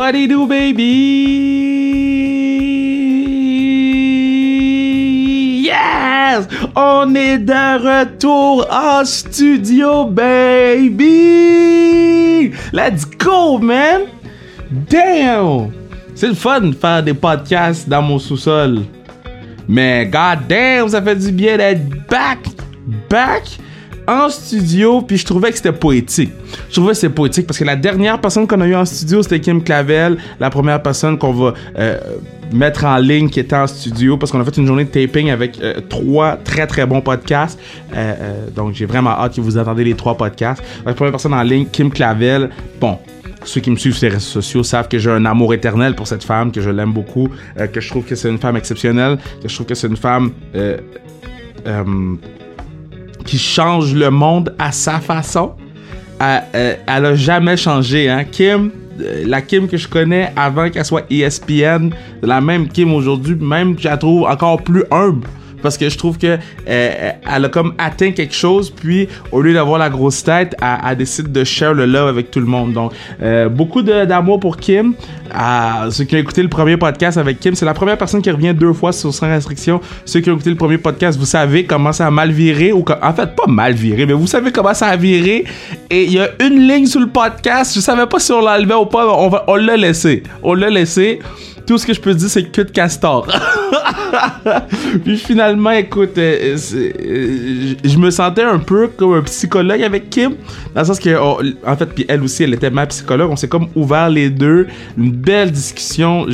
[0.00, 0.82] What do you do, baby?
[5.62, 6.48] Yes!
[6.74, 11.04] On est de retour en studio, baby!
[12.72, 14.06] Let's go, man!
[14.88, 15.70] Damn!
[16.14, 18.84] C'est le fun de faire des podcasts dans mon sous-sol.
[19.68, 22.38] Mais god damn, ça fait du bien d'être back,
[23.10, 23.58] back
[24.10, 26.32] en studio, puis je trouvais que c'était poétique.
[26.68, 29.22] Je trouvais que c'était poétique parce que la dernière personne qu'on a eu en studio,
[29.22, 31.98] c'était Kim Clavel, la première personne qu'on va euh,
[32.52, 35.30] mettre en ligne qui était en studio parce qu'on a fait une journée de taping
[35.30, 37.58] avec euh, trois très très bons podcasts.
[37.94, 40.62] Euh, donc j'ai vraiment hâte que vous attendez les trois podcasts.
[40.84, 42.50] La première personne en ligne, Kim Clavel.
[42.80, 42.98] Bon,
[43.44, 46.08] ceux qui me suivent sur les réseaux sociaux savent que j'ai un amour éternel pour
[46.08, 47.28] cette femme, que je l'aime beaucoup,
[47.72, 50.32] que je trouve que c'est une femme exceptionnelle, que je trouve que c'est une femme
[53.30, 55.52] qui change le monde à sa façon.
[56.18, 58.24] Elle, euh, elle a jamais changé, hein.
[58.24, 61.90] Kim, euh, la Kim que je connais avant qu'elle soit ESPN,
[62.22, 65.28] la même Kim aujourd'hui, même je la trouve encore plus humble.
[65.62, 69.52] Parce que je trouve que euh, elle a comme atteint quelque chose, puis au lieu
[69.52, 72.72] d'avoir la grosse tête, elle, décide de share le love avec tout le monde.
[72.72, 74.94] Donc, euh, beaucoup d'amour pour Kim.
[75.32, 78.30] À ceux qui ont écouté le premier podcast avec Kim, c'est la première personne qui
[78.30, 79.80] revient deux fois sur Sans Restriction.
[80.04, 82.84] Ceux qui ont écouté le premier podcast, vous savez comment ça a mal viré, ou
[83.02, 85.44] en fait, pas mal viré, mais vous savez comment ça a viré.
[85.88, 88.74] Et il y a une ligne sur le podcast, je savais pas si on l'enlevait
[88.74, 90.24] ou pas, on, on l'a laissé.
[90.42, 91.20] On l'a laissé.
[91.66, 93.26] Tout ce que je peux dire, c'est que de castor.
[95.04, 100.10] Puis finalement, écoute, euh, c'est- euh, je me sentais un peu comme un psychologue avec
[100.10, 100.34] Kim,
[100.74, 101.16] dans le sens que,
[101.66, 103.30] en fait, puis elle aussi, elle était ma psychologue.
[103.30, 104.66] On s'est comme ouvert les deux,
[104.98, 106.26] une belle discussion.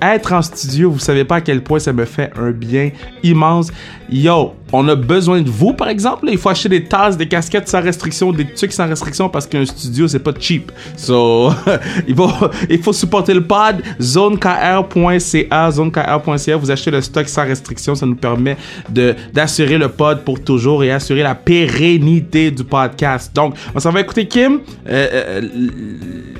[0.00, 2.90] Être en studio, vous savez pas à quel point ça me fait un bien
[3.22, 3.70] immense.
[4.10, 6.26] Yo, on a besoin de vous, par exemple.
[6.30, 9.64] Il faut acheter des tasses, des casquettes sans restriction, des trucs sans restriction parce qu'un
[9.64, 10.72] studio, c'est pas cheap.
[10.96, 11.50] So,
[12.08, 12.30] il, faut,
[12.68, 13.82] il faut supporter le pod.
[14.00, 16.56] zonekr.ca, zonekr.ca.
[16.56, 17.94] Vous achetez le stock sans restriction.
[17.94, 18.56] Ça nous permet
[18.88, 23.34] de, d'assurer le pod pour toujours et assurer la pérennité du podcast.
[23.34, 24.60] Donc, on s'en va écouter Kim.
[24.88, 25.42] Euh, euh,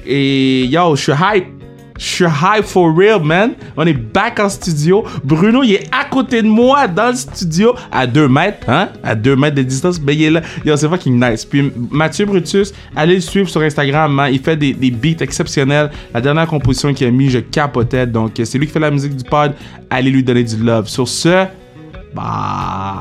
[0.07, 1.62] et yo, je suis hype.
[2.03, 3.53] Je suis hype for real, man.
[3.77, 5.05] On est back en studio.
[5.23, 8.89] Bruno, il est à côté de moi dans le studio, à 2 mètres, hein?
[9.05, 10.01] À 2 mètres de distance.
[10.01, 10.41] Mais il est là.
[10.65, 11.45] Yo, c'est fucking nice.
[11.45, 14.31] Puis Mathieu Brutus, allez le suivre sur Instagram, hein.
[14.31, 15.93] Il fait des, des beats exceptionnels.
[16.13, 18.05] La dernière composition qu'il a mis, je capotais.
[18.05, 19.55] Donc, c'est lui qui fait la musique du pod.
[19.89, 20.89] Allez lui donner du love.
[20.89, 21.45] Sur ce,
[22.13, 22.97] bah.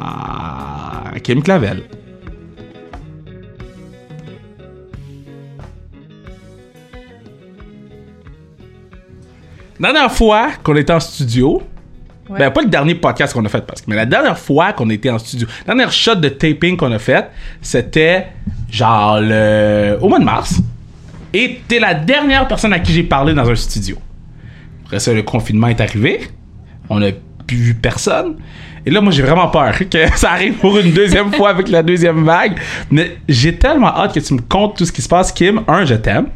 [1.23, 1.81] Kim Clavel.
[9.81, 11.61] Dernière fois qu'on était en studio,
[12.29, 12.39] Ouais.
[12.39, 14.89] ben pas le dernier podcast qu'on a fait parce que mais la dernière fois qu'on
[14.89, 17.29] était en studio, la dernière shot de taping qu'on a fait,
[17.61, 18.27] c'était
[18.69, 20.61] genre le au mois de mars.
[21.33, 23.97] Et t'es la dernière personne à qui j'ai parlé dans un studio.
[24.85, 26.21] Après ça, le confinement est arrivé.
[26.89, 27.07] On n'a
[27.47, 28.35] plus vu personne.
[28.85, 31.83] Et là, moi, j'ai vraiment peur que ça arrive pour une deuxième fois avec la
[31.83, 32.57] deuxième vague.
[32.89, 35.31] Mais j'ai tellement hâte que tu me contes tout ce qui se passe.
[35.31, 36.27] Kim, un, je t'aime.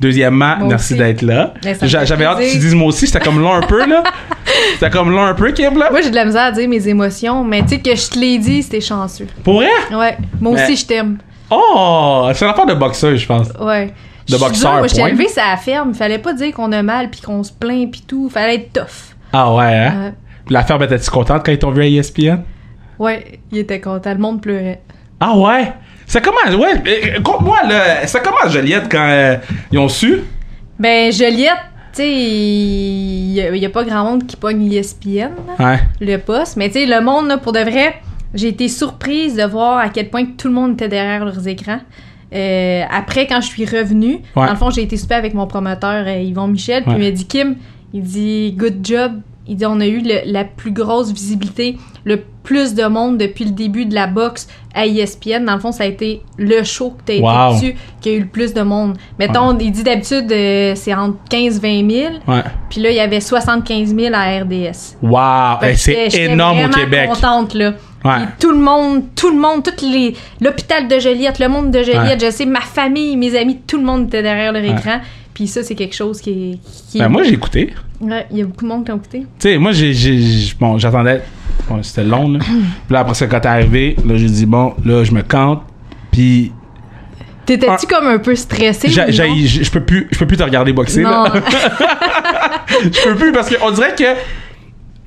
[0.00, 1.54] Deuxièmement, Moi merci d'être là.
[1.62, 3.06] Ben, J'avais hâte que tu dises moi aussi.
[3.06, 4.02] C'était comme long un peu, là.
[4.74, 5.88] C'était comme long un peu, Kim, là.
[5.90, 8.18] Moi, j'ai de la misère à dire mes émotions, mais tu sais que je te
[8.18, 9.26] l'ai dit, c'était chanceux.
[9.44, 9.68] Pour vrai?
[9.92, 10.16] Ouais.
[10.40, 11.18] Moi Mais- aussi, je t'aime.
[11.50, 12.28] Oh!
[12.34, 13.48] C'est une affaire de boxeur, je pense.
[13.60, 13.92] Ouais.
[14.28, 15.08] De boxeur, dure, Moi, je t'ai point.
[15.08, 15.94] élevé ça la ferme.
[15.94, 18.28] Fallait pas dire qu'on a mal puis qu'on se plaint puis tout.
[18.28, 19.14] Fallait être tough.
[19.32, 19.92] Ah ouais, hein?
[19.96, 20.10] Euh,
[20.50, 22.42] La ferme était-tu contente quand ils t'ont vu à ESPN?
[22.98, 24.12] ouais, il était content.
[24.12, 24.80] Le monde pleurait.
[25.20, 25.72] Ah ouais?
[26.08, 26.58] C'est comment?
[26.58, 28.06] Ouais, euh, conte-moi, là.
[28.06, 29.36] C'est comment, Joliette, quand euh,
[29.70, 30.22] ils ont su?
[30.78, 31.52] Ben, Joliette,
[31.92, 35.64] tu sais, il y, a- il y a pas grand monde qui pogne ESPN, là,
[35.72, 35.78] Ouais.
[36.00, 36.56] le poste.
[36.56, 37.96] Mais tu sais, le monde, là, pour de vrai,
[38.34, 41.80] j'ai été surprise de voir à quel point tout le monde était derrière leurs écrans.
[42.34, 44.46] Euh, après, quand je suis revenue, Ouais.
[44.46, 46.98] dans le fond, j'ai été super avec mon promoteur euh, Yvon Michel, puis Ouais.
[47.00, 47.56] il m'a dit Kim,
[47.92, 49.12] il dit good job.
[49.50, 53.44] Il dit on a eu le- la plus grosse visibilité, le plus de monde depuis
[53.44, 55.44] le début de la boxe à ESPN.
[55.44, 57.54] Dans le fond, ça a été le show que tu as Wow.
[57.56, 58.96] été dessus qui a eu le plus de monde.
[59.18, 62.42] Mettons, il dit d'habitude euh, c'est entre 15-20 000, Ouais.
[62.70, 64.96] puis là il y avait 75 000 à RDS.
[65.02, 65.62] Wow!
[65.62, 67.10] Hey, c'est énorme au Québec.
[67.10, 67.74] contente, là.
[68.02, 68.12] Ouais.
[68.40, 72.24] Tout le monde, tout le monde, toutes les l'hôpital de Joliette, le monde de Joliette,
[72.24, 75.00] je sais, ma famille, mes amis, tout le monde était derrière leur écran.
[75.34, 76.58] Puis ça, c'est quelque chose qui est.
[76.90, 77.74] qui est- Ben, moi, j'ai écouté.
[78.00, 79.20] Ouais, il y a beaucoup de monde qui ont écouté.
[79.20, 81.22] Tu sais, moi, j'ai- bon, j'attendais.
[81.68, 82.38] Bon, c'était long, là.
[82.40, 82.58] Puis
[82.90, 85.62] là, après ça, quand t'es arrivé, là, j'ai dit, bon, là, je me cante.
[86.10, 86.52] Puis,
[87.48, 88.88] T'étais-tu comme un peu stressé?
[88.90, 91.02] je peux plus, je peux plus te regarder boxer,
[92.82, 94.04] je peux plus parce qu'on dirait que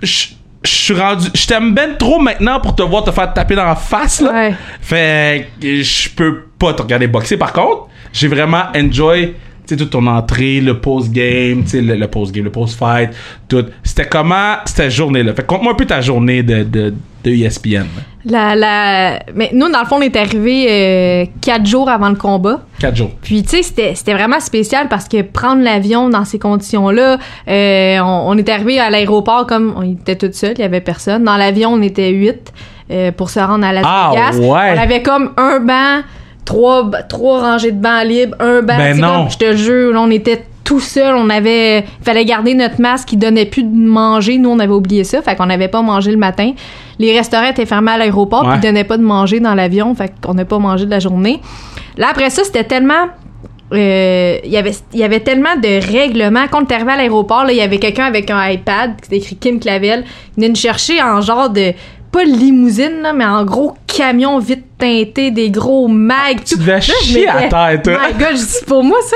[0.01, 0.27] je,
[0.63, 3.75] suis rendu, je t'aime ben trop maintenant pour te voir te faire taper dans la
[3.75, 4.31] face, là.
[4.31, 4.56] Ouais.
[4.81, 7.38] Fait que je peux pas te regarder boxer.
[7.38, 9.27] Par contre, j'ai vraiment enjoy.
[9.27, 9.33] Tu
[9.68, 13.12] tu sais, toute ton entrée, le post-game, tu sais, le, le post-game, le post-fight,
[13.48, 13.65] tout.
[13.94, 15.34] C'était comment cette journée-là?
[15.34, 16.94] Fait que conte-moi un peu ta journée de, de,
[17.26, 17.88] de ESPN.
[18.24, 19.20] La, la...
[19.36, 22.62] Mais nous, dans le fond, on est arrivé euh, quatre jours avant le combat.
[22.80, 23.12] Quatre jours.
[23.22, 27.18] Puis, tu sais, c'était, vraiment spécial parce que prendre l'avion dans ces conditions-là,
[27.50, 30.80] euh, on, on est arrivé à l'aéroport comme on était tout seul, il y avait
[30.80, 31.26] personne.
[31.26, 32.54] Dans l'avion, on était huit
[32.92, 34.38] euh, pour se rendre à Las Ah, Vegas.
[34.38, 34.74] ouais.
[34.74, 36.02] On avait comme un banc,
[36.46, 38.78] trois, trois rangées de bancs libres, un banc.
[38.78, 39.24] Ben non.
[39.24, 41.16] comme, je te jure, on était tout seul.
[41.16, 44.38] On avait, il fallait garder notre masque qui donnait plus de manger.
[44.38, 46.54] Nous, on avait oublié ça, fait qu'on n'avait pas mangé le matin.
[46.98, 48.50] Les restaurants étaient fermés à l'aéroport, Ouais.
[48.52, 51.00] puis ils donnaient pas de manger dans l'avion, fait qu'on n'a pas mangé de la
[51.00, 51.42] journée.
[51.98, 53.08] Là, après ça, c'était tellement.
[53.74, 56.46] euh, Il y avait il y avait tellement de règlements.
[56.50, 59.08] Quand on est arrivé à l'aéroport, là, il y avait quelqu'un avec un iPad, qui
[59.08, 60.04] était écrit Kim Clavel.
[60.06, 61.74] Il venait nous chercher en genre de.
[62.12, 66.44] Pas limousine, là, mais en gros camion vite teinté, des gros mags.
[66.46, 67.69] Tu devais chier à toi.
[68.08, 69.16] My God, je dis, c'est pour moi, ça.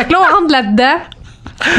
[0.00, 0.96] fait que là, on rentre là-dedans,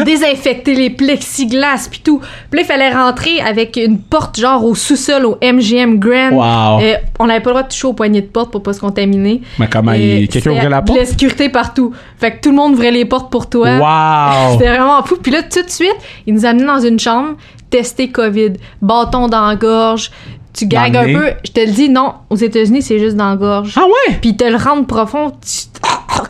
[0.06, 2.20] désinfecter les plexiglas puis tout.
[2.50, 6.32] Puis là, il fallait rentrer avec une porte genre au sous-sol, au MGM Grand.
[6.32, 6.82] Wow.
[6.82, 8.80] Euh, on n'avait pas le droit de toucher aux poignées de porte pour pas se
[8.80, 9.42] contaminer.
[9.60, 10.98] Mais comment, il- quelqu'un ouvrait la porte?
[10.98, 11.94] la sécurité partout.
[12.20, 13.78] Fait que tout le monde ouvrait les portes pour toi.
[13.78, 14.54] Wow!
[14.54, 15.18] C'était vraiment fou.
[15.22, 15.96] Puis là, tout de suite,
[16.26, 17.36] ils nous amenaient dans une chambre,
[17.70, 20.12] tester COVID, bâton dans la gorge.
[20.58, 21.32] Tu gagues un peu.
[21.46, 23.74] Je te le dis, non, aux États-Unis, c'est juste dans la gorge.
[23.78, 24.16] Ah ouais?
[24.20, 25.68] Puis ils te le rendent profond, tu-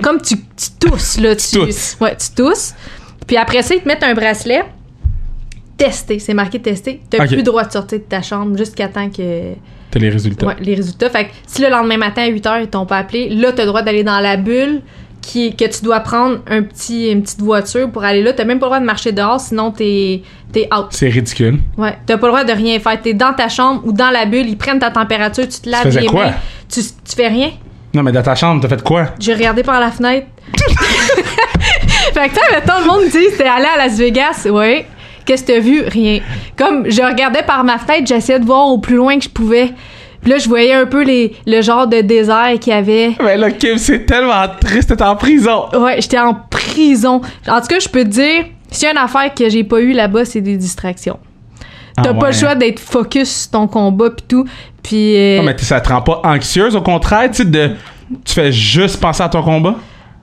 [0.04, 1.36] comme tu, tu tousses, là.
[1.36, 1.98] Tu, tousses.
[2.02, 2.74] Ouais, tu tousses.
[3.26, 4.64] Puis après ça, ils te mettent un bracelet.
[5.78, 7.02] Testé, c'est marqué testé.
[7.10, 7.28] T'as Ok.
[7.28, 9.54] plus le droit de sortir de ta chambre jusqu'à temps que.
[9.92, 10.48] T'as les résultats.
[10.48, 11.10] Ouais, les résultats.
[11.10, 13.62] Fait que si le lendemain matin à 8 h, ils t'ont pas appelé, là, t'as
[13.64, 14.82] le droit d'aller dans la bulle.
[15.22, 18.32] Qui, que tu dois prendre un petit, une petite voiture pour aller là.
[18.32, 20.22] T'as même pas le droit de marcher dehors, sinon t'es
[20.56, 20.88] es out.
[20.92, 21.60] C'est ridicule.
[21.78, 21.98] Ouais.
[22.06, 23.02] T'as pas le droit de rien faire.
[23.02, 25.98] T'es dans ta chambre ou dans la bulle, ils prennent ta température, tu te laves
[25.98, 26.28] les quoi?
[26.28, 26.34] mains.
[26.70, 27.52] Tu, tu fais rien.
[27.94, 29.08] Non, mais dans ta chambre, t'as fait quoi?
[29.20, 30.28] J'ai regardé par la fenêtre.
[32.14, 34.48] fait que, tu mettons, le monde dit, c'était allé à Las Vegas.
[34.50, 34.86] Ouais.
[35.26, 35.82] Qu'est-ce que t'as vu?
[35.88, 36.22] Rien.
[36.58, 39.74] Comme, je regardais par ma fenêtre, j'essayais de voir au plus loin que je pouvais.
[40.22, 43.12] Puis là, je voyais un peu les, le genre de désert qu'il y avait.
[43.24, 45.66] Mais là, Kim, c'est tellement triste, t'es en prison.
[45.74, 47.22] Ouais, j'étais en prison.
[47.48, 49.80] En tout cas, je peux te dire, s'il y a une affaire que j'ai pas
[49.80, 51.20] eu là-bas, c'est des distractions.
[51.96, 52.32] T'as Ah pas ouais.
[52.32, 54.46] le choix d'être focus sur ton combat pis tout.
[54.84, 57.72] Puis euh, Non, mais ça te rend pas anxieuse, au contraire, tu sais, de.
[58.24, 59.76] Tu fais juste penser à ton combat?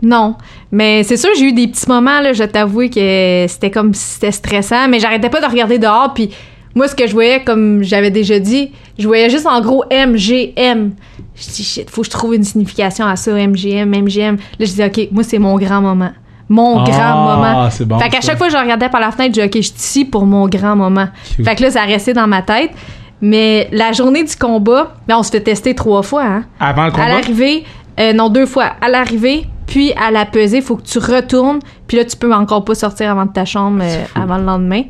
[0.02, 0.37] Non,
[0.70, 4.32] mais c'est sûr j'ai eu des petits moments là, je t'avoue que c'était comme c'était
[4.32, 6.31] stressant, mais j'arrêtais pas de regarder dehors puis
[6.75, 10.93] moi ce que je voyais comme j'avais déjà dit, je voyais juste en gros MGM.
[11.37, 14.37] Je dis shit, faut que je trouve une signification à ça MGM, MGM.
[14.59, 16.11] Là je dis OK, moi c'est mon grand moment.
[16.49, 17.71] Mon Ah, grand moment.
[17.71, 19.56] c'est bon, Fait qu'à chaque fois que je regardais par la fenêtre, je dis OK,
[19.56, 21.06] je suis ici pour mon grand moment.
[21.37, 21.44] Cute.
[21.44, 22.71] Fait que là ça restait dans ma tête.
[23.20, 26.44] Mais la journée du combat, ben on se fait tester trois fois hein.
[26.61, 27.09] Avant le À combat?
[27.09, 27.65] l'arrivée,
[27.99, 28.73] euh, non, deux fois.
[28.82, 31.61] À l'arrivée, puis à la pesée, il faut que tu retournes.
[31.87, 34.82] Puis là, tu peux encore pas sortir avant de ta chambre euh, avant le lendemain.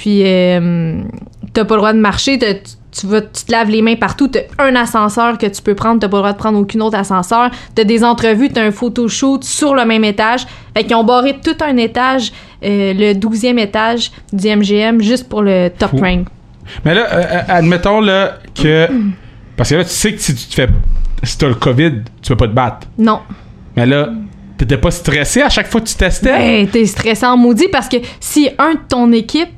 [0.00, 1.02] Puis euh,
[1.52, 2.38] t'as pas le droit de marcher.
[2.38, 4.28] Tu, vas, tu te laves les mains partout.
[4.28, 6.00] T'as un ascenseur que tu peux prendre.
[6.00, 7.50] T'as pas le droit de prendre aucun autre ascenseur.
[7.74, 8.48] T'as des entrevues.
[8.48, 10.46] T'as un photoshoot sur le même étage.
[10.74, 12.32] Fait qu'ils ont barré tout un étage,
[12.64, 15.98] euh, le 12e étage du MGM, juste pour le top Fou.
[15.98, 16.28] rank.
[16.86, 18.88] Mais là, euh, admettons là que.
[19.54, 20.68] Parce que là, tu sais que si tu te fais.
[21.24, 21.92] Si t'as le COVID,
[22.22, 22.86] tu peux pas te battre.
[22.96, 23.20] Non.
[23.76, 24.08] Mais là,
[24.56, 26.32] t'étais pas stressé à chaque fois que tu testais?
[26.38, 29.50] Ben, t'es stressant maudit parce que si un de ton équipe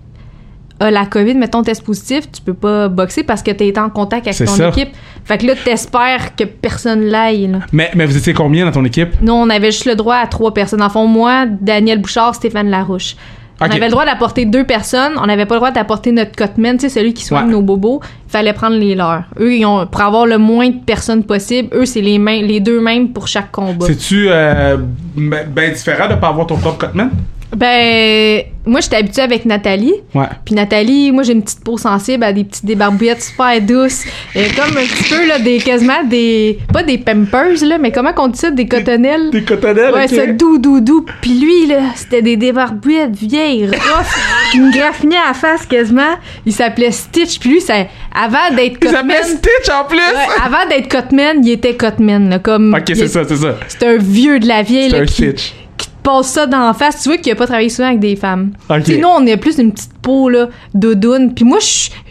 [0.83, 3.91] a la COVID, mettons test positif, tu peux pas boxer parce que t'es été en
[3.91, 4.69] contact avec ton ça.
[4.69, 4.89] équipe.
[5.25, 7.51] Fait que là, t'espères que personne l'aille.
[7.73, 9.11] Mais, mais vous étiez combien dans ton équipe?
[9.21, 10.83] Nous, on avait juste le droit à trois personnes.
[10.83, 13.17] En fond, moi, Daniel Bouchard, Stéphane Larouche.
[13.61, 15.13] On avait le droit d'apporter deux personnes.
[15.23, 17.53] On n'avait pas le droit d'apporter notre cotman, tu sais, celui qui soigne Ouais.
[17.53, 18.01] nos bobos.
[18.27, 19.23] Il fallait prendre les leurs.
[19.39, 22.59] Eux, ils ont, pour avoir le moins de personnes possible, eux, c'est les, mains, les
[22.59, 23.87] deux mêmes pour chaque combat.
[23.87, 24.79] C'est-tu euh,
[25.17, 27.11] ben ben différent de pas avoir ton propre cutman?
[27.57, 29.95] Ben, moi, j'étais habituée avec Nathalie.
[30.15, 30.27] Ouais.
[30.45, 34.05] Puis Nathalie, moi j'ai une petite peau sensible à des petites débarbouillettes super douces.
[34.35, 38.13] Et comme un petit peu là, des quasiment des pas des pampers là, mais comment
[38.13, 38.51] qu'on dit ça?
[38.51, 39.31] Des cotonnelles?
[39.31, 39.93] Des cotonnelles?
[39.93, 40.11] Ouais, ok.
[40.11, 41.05] ça doux doux doux.
[41.21, 44.07] Puis lui là, c'était des débarbouillettes vieilles, rough,
[44.53, 46.15] qui me graffinaient à la face quasiment.
[46.47, 47.39] Il s'appelait Stitch.
[47.41, 47.75] Puis lui ça
[48.15, 48.93] avant d'être Cotman.
[49.11, 49.99] s'appelaient Stitch en plus!
[49.99, 53.57] Ouais, avant d'être Cotman, il était Cotman là, comme Ok, il- c'est ça, c'est ça.
[53.69, 55.55] C'est un vieux de la vieille C'est là, un qui, Stitch.
[56.03, 57.03] Passe ça dans la face.
[57.03, 58.53] Tu vois qu'il a pas travaillé souvent avec des femmes.
[58.69, 58.85] Ok.
[58.85, 61.35] Tu sais, nous, on a plus une petite peau, là, doudoune.
[61.35, 61.59] Puis moi,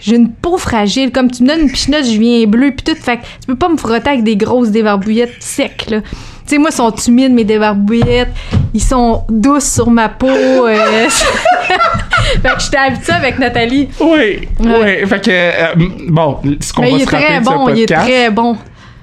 [0.02, 1.12] j'ai une peau fragile.
[1.12, 3.00] Comme tu me donnes une pichenote, je viens bleu, puis tout.
[3.02, 6.02] Fait que tu peux pas me frotter avec des grosses débarbouillettes secs, là.
[6.02, 8.32] Tu sais, moi, ils sont humides, mes débarbouillettes.
[8.74, 10.28] Ils sont douces sur ma peau.
[10.28, 11.08] euh.
[11.10, 13.90] fait que j'étais habituée avec Nathalie.
[14.00, 15.06] Oui, oui.
[15.08, 17.70] Fait que, euh, bon, ce qu'on va il est se rappeler très de ce bon,
[17.70, 18.58] il est très bon.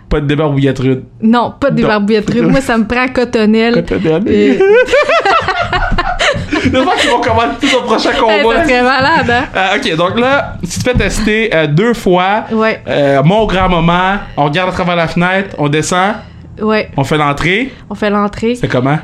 [0.09, 1.05] Pas de débarbouillette rude.
[1.21, 2.49] Non, pas barbouillettes rudes.
[2.49, 3.75] Moi, ça me prend cotonnelle.
[3.75, 4.23] Cotonnelle.
[4.27, 4.59] Euh,
[6.65, 8.57] Le qu'ils vont commencer ton prochain hey, combat.
[8.57, 9.45] ça serait malade, hein?
[9.57, 12.45] Euh, ok, donc là, tu te fais tester euh, deux fois.
[12.51, 16.15] Ouais, Euh, mon grand-maman, on regarde à travers la fenêtre, on descend,
[16.61, 16.91] ouais.
[16.97, 17.73] on fait l'entrée.
[17.89, 18.55] On fait l'entrée.
[18.55, 18.99] C'est comment?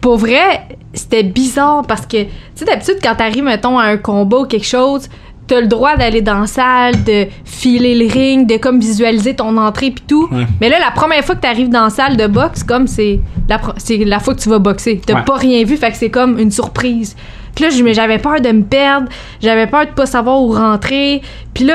[0.00, 4.38] Pour vrai, c'était bizarre parce que, tu sais, d'habitude, quand t'arrives, mettons, à un combat
[4.38, 5.08] ou quelque chose,
[5.46, 9.56] t'as le droit d'aller dans la salle, de filer le ring, de comme visualiser ton
[9.56, 10.28] entrée pis tout.
[10.32, 10.46] Ouais.
[10.60, 13.60] Mais là, la première fois que t'arrives dans la salle de boxe, comme c'est la,
[13.76, 15.00] c'est la fois que tu vas boxer.
[15.04, 15.24] T'as Ouais.
[15.24, 17.16] pas rien vu, fait que c'est comme une surprise.
[17.54, 19.08] Puis là, j'avais peur de me perdre,
[19.42, 21.20] j'avais peur de pas savoir où rentrer.
[21.52, 21.74] Puis là,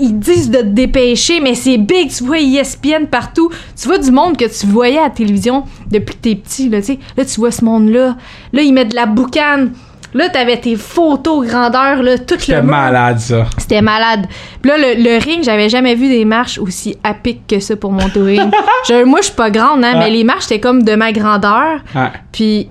[0.00, 3.48] ils disent de te dépêcher, mais c'est big, tu vois ESPN partout.
[3.80, 6.80] Tu vois du monde que tu voyais à la télévision depuis que t'es petit, là,
[6.80, 6.98] tu sais.
[7.16, 8.16] Là, tu vois ce monde-là.
[8.52, 9.70] Là, ils mettent de la boucane.
[10.14, 13.46] Là, t'avais tes photos grandeur, là, tout le C'était malade, ça.
[13.56, 14.26] C'était malade.
[14.60, 17.92] Puis là, le, le ring, j'avais jamais vu des marches aussi pic que ça pour
[17.92, 18.50] monter au ring.
[18.88, 19.98] Je- moi, je suis pas grande, hein, Ouais.
[20.00, 21.80] mais les marches, c'était comme de ma grandeur.
[21.94, 22.10] Ouais.
[22.30, 22.68] Puis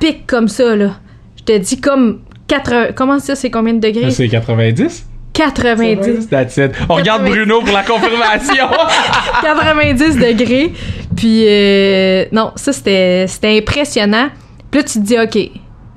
[0.00, 0.90] pic comme ça, là.
[1.38, 2.92] Je te dis comme 4...
[2.96, 4.10] Comment ça, c'est combien de degrés?
[4.10, 5.06] C'est 90?
[5.32, 6.28] 90.
[6.28, 6.72] That's it.
[6.88, 7.30] On regarde 90.
[7.30, 8.66] Bruno pour la confirmation.
[9.42, 10.72] 90 degrés.
[11.16, 14.28] Puis euh, non, ça, c'était c'était impressionnant.
[14.70, 15.50] Puis là, tu te dis, OK,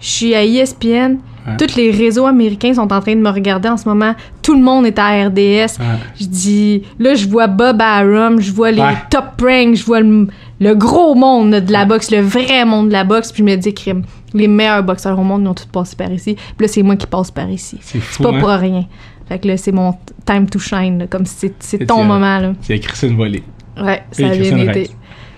[0.04, 1.18] je suis à ESPN.
[1.46, 1.58] Ouais.
[1.58, 4.16] Tous les réseaux américains sont en train de me regarder en ce moment.
[4.42, 5.78] Tout le monde est à RDS.
[5.80, 5.98] Ouais.
[6.20, 8.94] Je dis, là, je vois Bob Arum, je vois les Ouais.
[9.10, 10.28] top ranks, je vois le,
[10.62, 13.32] le gros monde de la boxe, le vrai monde de la boxe.
[13.34, 16.12] Puis je me dis, crime, les meilleurs boxeurs au monde ils ont tous passé par
[16.12, 16.36] ici.
[16.36, 17.78] Puis là, c'est moi qui passe par ici.
[17.82, 18.40] C'est pas hein?
[18.40, 18.86] pour rien.
[19.28, 19.94] Fait que là, c'est mon
[20.26, 22.54] time to shine, là, comme si c'est- c'est ton moment, là.
[22.62, 23.44] C'est écrit une volée.
[23.82, 24.90] Ouais, Et ça a bien été.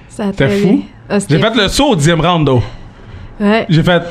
[0.10, 0.84] Ça a très fou?
[1.10, 2.48] Ah, J'ai fait le saut au dixième round.
[3.40, 3.66] Ouais.
[3.70, 4.04] J'ai fait...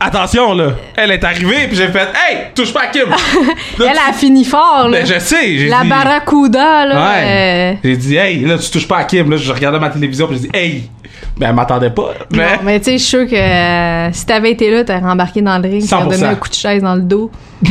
[0.00, 0.72] Attention, là.
[0.96, 2.08] Elle est arrivée, puis j'ai fait...
[2.14, 3.08] Hey, touche pas à Kim.
[3.78, 4.98] Là, Elle tu- a fini fort, là.
[5.00, 5.56] Ben, je sais.
[5.58, 5.88] J'ai La dit...
[5.88, 6.94] barracuda, là.
[6.96, 7.24] Ouais.
[7.24, 9.30] euh, J'ai dit, hey, là, tu touches pas à Kim.
[9.30, 10.90] Là, je regardais ma télévision, puis j'ai dit, hey.
[11.38, 12.12] Ben, elle m'attendait pas.
[12.32, 12.56] Mais.
[12.56, 15.40] Non, mais tu sais, je suis sûre que euh, si t'avais été là, t'aurais embarqué
[15.42, 16.10] dans le ring, t'aurais 100%.
[16.10, 17.30] donné un coup de chaise dans le dos.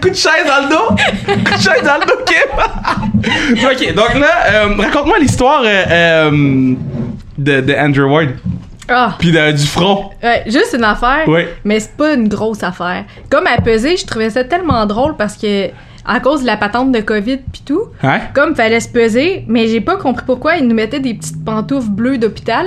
[0.00, 0.96] Coup de chaise dans le dos!
[1.26, 3.64] Coup de chaise dans le dos, Kim!
[3.70, 6.30] ok, donc là, euh, raconte-moi l'histoire euh,
[7.36, 8.28] de, de Andrew Ward,
[8.90, 9.16] Ah!
[9.18, 10.10] puis de- du front.
[10.22, 11.24] Ouais, juste une affaire.
[11.64, 13.04] Mais c'est pas une grosse affaire.
[13.30, 15.68] Comme à peser, je trouvais ça tellement drôle parce que,
[16.04, 17.82] à cause de la patente de COVID pis tout,
[18.34, 21.90] comme fallait se peser, mais j'ai pas compris pourquoi ils nous mettaient des petites pantoufles
[21.90, 22.66] bleues d'hôpital.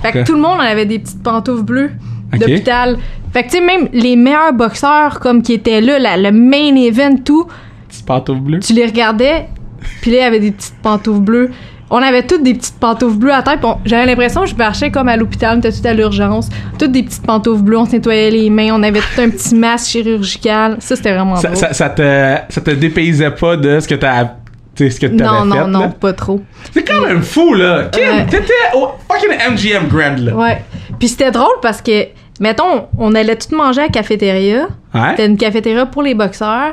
[0.00, 1.90] Fait que tout le monde en avait des petites pantoufles bleues
[2.38, 2.98] d'hôpital.
[3.32, 6.74] Fait que, tu sais, même les meilleurs boxeurs, comme qui étaient là, la- le main
[6.76, 7.46] event, tout,
[7.88, 8.58] Petit pantoufle bleu.
[8.60, 9.46] tu les regardais,
[10.00, 11.50] puis là, il y avait des petites pantoufles bleues.
[11.94, 15.08] On avait toutes des petites pantoufles bleues à terre, j'avais l'impression que je marchais comme
[15.08, 16.48] à l'hôpital, on était tout à l'urgence.
[16.78, 19.54] Toutes des petites pantoufles bleues, on se nettoyait les mains, on avait tout un petit
[19.54, 20.76] masque chirurgical.
[20.78, 21.58] Ça, c'était vraiment Ça, drôle.
[21.58, 24.24] ça, ça te, ça te dépaysait pas de ce que t'as.
[24.74, 25.88] Ce que non, non, fait, non, là?
[26.00, 26.40] pas trop.
[26.72, 27.90] C'est quand même fou, là.
[27.92, 30.34] Kim, t'étais au fucking MGM Grand, là.
[30.34, 30.64] Ouais.
[30.98, 32.06] Puis c'était drôle parce que,
[32.40, 34.68] mettons, on allait tout manger à la cafétéria.
[34.94, 35.00] Ouais?
[35.10, 36.72] C'était une cafétéria pour les boxeurs.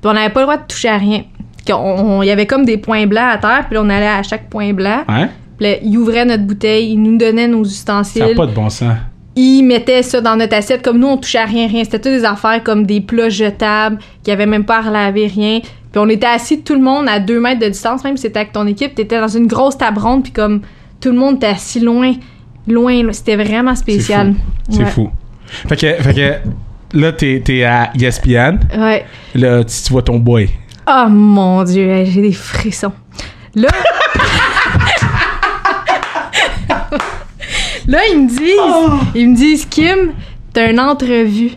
[0.00, 1.22] Puis on n'avait pas le droit de toucher à rien.
[1.66, 4.48] Qu'on- Il y avait comme des points blancs à terre, puis on allait à chaque
[4.48, 5.02] point blanc.
[5.08, 5.28] Ouais?
[5.58, 8.22] Puis là, ils ouvraient notre bouteille, ils nous donnaient nos Ça ustensiles.
[8.24, 8.94] n'a pas de bon sens.
[9.38, 10.82] Ils mettaient ça dans notre assiette.
[10.82, 11.84] Comme nous, on touchait à rien, rien.
[11.84, 15.60] C'était toutes des affaires comme des plats jetables, qui avaient même pas à relaver, rien.
[15.60, 18.38] Puis on était assis tout le monde à deux mètres de distance, même si c'était
[18.40, 18.94] avec ton équipe.
[18.94, 20.60] T'étais dans une grosse table ronde, puis comme
[21.00, 22.12] tout le monde était assis loin,
[22.66, 23.12] loin.
[23.12, 24.34] C'était vraiment spécial.
[24.70, 24.86] C'est Ouais.
[24.86, 25.10] fou.
[25.68, 28.58] Fait que, fait que là, t'es, t'es à ESPN.
[28.78, 29.04] Ouais.
[29.34, 30.48] Là, tu, tu vois ton boy.
[30.88, 32.92] Oh mon dieu, j'ai des frissons.
[33.54, 33.68] Là.
[37.88, 40.12] là, ils me disent, ils me disent, Kim,
[40.52, 41.50] t'as une entrevue.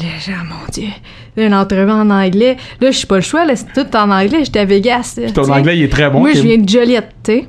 [0.00, 0.88] Là, j'ai, oh mon dieu,
[1.36, 2.56] là, une entrevue en anglais.
[2.80, 4.44] Là, je suis pas le choix, là, c'est tout en anglais.
[4.44, 5.14] J'étais à Vegas.
[5.16, 6.20] là, Ton anglais, il est très bon.
[6.20, 7.46] Moi, je viens de Joliette, tu sais.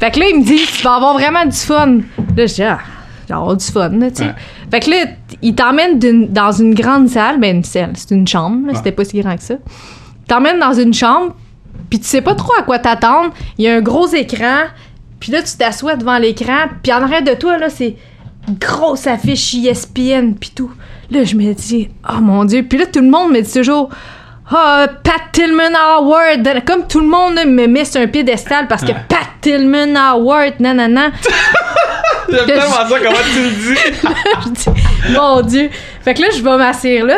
[0.00, 1.98] Fait que là, ils me disent, tu vas avoir vraiment du fun.
[2.36, 2.78] Là, je dis, ah,
[3.30, 4.24] avoir du fun, là, tu sais.
[4.24, 4.34] Ouais.
[4.70, 4.96] Fait que là,
[5.42, 5.98] ils t'emmènent
[6.30, 7.38] dans une grande salle.
[7.38, 8.78] Ben, une salle, c'est une chambre, là, Ouais.
[8.78, 9.54] c'était pas si grand que ça.
[10.24, 11.34] Ils t'emmènent dans une chambre,
[11.90, 13.32] puis tu sais pas trop à quoi t'attendre.
[13.58, 14.64] Il y a un gros écran,
[15.20, 17.96] puis là, tu t'assois devant l'écran, puis en arrière de toi, là, c'est
[18.60, 20.70] grosse affiche ESPN, puis tout.
[21.10, 22.64] Là, je me dis, oh mon Dieu.
[22.68, 23.90] Puis là, tout le monde me dit toujours,
[24.50, 26.64] ah, Pat Tillman Award.
[26.66, 28.96] Comme tout le monde me met sur un piédestal parce que Ouais.
[29.08, 31.10] Pat Tillman Award, nanana.
[32.30, 33.80] J'aime tellement ça, comment tu le dis.
[34.44, 35.70] je dis, mon Dieu.
[36.02, 37.16] Fait que là, je vais m'asseoir là.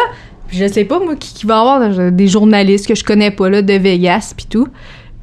[0.50, 3.62] Je sais pas, moi, qui, qui va avoir des journalistes que je connais pas, là,
[3.62, 4.68] de Vegas, puis tout.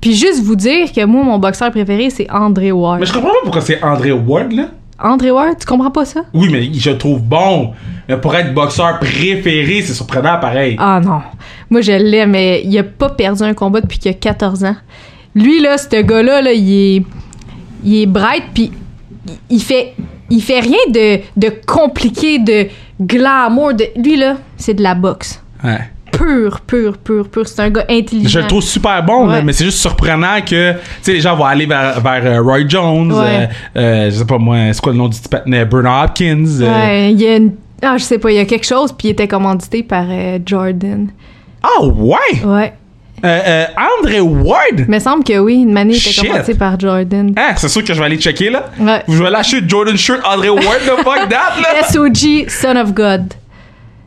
[0.01, 3.00] Puis juste vous dire que moi, mon boxeur préféré, c'est André Ward.
[3.00, 4.70] Mais je comprends pas pourquoi c'est André Ward, là.
[5.00, 6.24] André Ward, tu comprends pas ça?
[6.34, 7.72] Oui, mais je le trouve bon.
[8.08, 10.75] Mais pour être boxeur préféré, c'est surprenant pareil.
[10.77, 11.22] Ah non.
[11.70, 14.75] Moi, je l'aime, mais il a pas perdu un combat depuis qu'il a 14 ans.
[15.36, 17.03] Lui, là, ce gars-là, là, il est,
[17.84, 18.72] il est bright, puis
[19.50, 19.94] il fait,
[20.30, 22.68] il fait rien de, de compliqué, de
[23.01, 23.73] glamour.
[23.73, 25.41] De, lui, là, c'est de la boxe.
[25.63, 25.79] Ouais.
[26.12, 27.47] Pur, pur, pur, pur.
[27.47, 28.29] C'est un gars intelligent.
[28.29, 31.35] Je le trouve super bon, là, mais c'est juste surprenant que, tu sais, les gens
[31.35, 33.50] vont aller vers, vers euh, Roy Jones, Ouais.
[33.75, 35.29] euh, euh, je sais pas moi, c'est quoi le nom du petit
[35.65, 36.45] Bernard Hopkins.
[36.62, 37.53] Ouais, il y a une...
[37.81, 40.05] Ah, je sais pas, il y a quelque chose, puis il était commandité par
[40.45, 41.07] Jordan.
[41.63, 42.45] Ah ouais!
[42.45, 42.73] Ouais.
[43.24, 43.65] Euh, euh,
[44.00, 44.80] André Ward!
[44.80, 47.34] Il me semble que oui, une manée était commanditée par Jordan.
[47.38, 48.65] Hein, c'est sûr que je vais aller checker, là.
[48.80, 49.01] Ouais.
[49.08, 51.84] Je vais lâcher Jordan Shirt André Ward, le fuck that, là!
[51.89, 53.34] SOG, Son of God.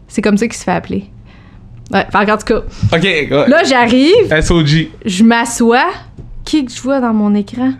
[0.08, 1.06] C'est comme ça qu'il se fait appeler.
[1.92, 2.60] Ouais, en tout cas,
[2.92, 3.28] Ok, ouais.
[3.48, 4.88] là, j'arrive, SOG.
[5.04, 5.86] je m'assois.
[6.44, 7.72] Qui que je vois dans mon écran?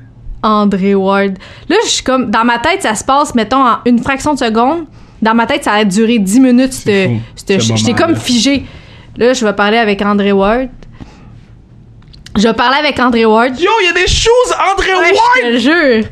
[0.43, 1.35] André Ward.
[1.69, 2.31] Là, je suis comme.
[2.31, 4.85] Dans ma tête, ça se passe, mettons, en une fraction de seconde.
[5.23, 6.85] Dans ma tête, ça a duré 10 minutes.
[6.87, 8.65] J'étais comme figé.
[9.17, 10.69] Là, je vais parler avec André Ward.
[12.37, 13.59] Je parler avec André Ward.
[13.59, 15.37] Yo, il y a des choses André Ouais, Ward!
[15.43, 16.05] je te jure.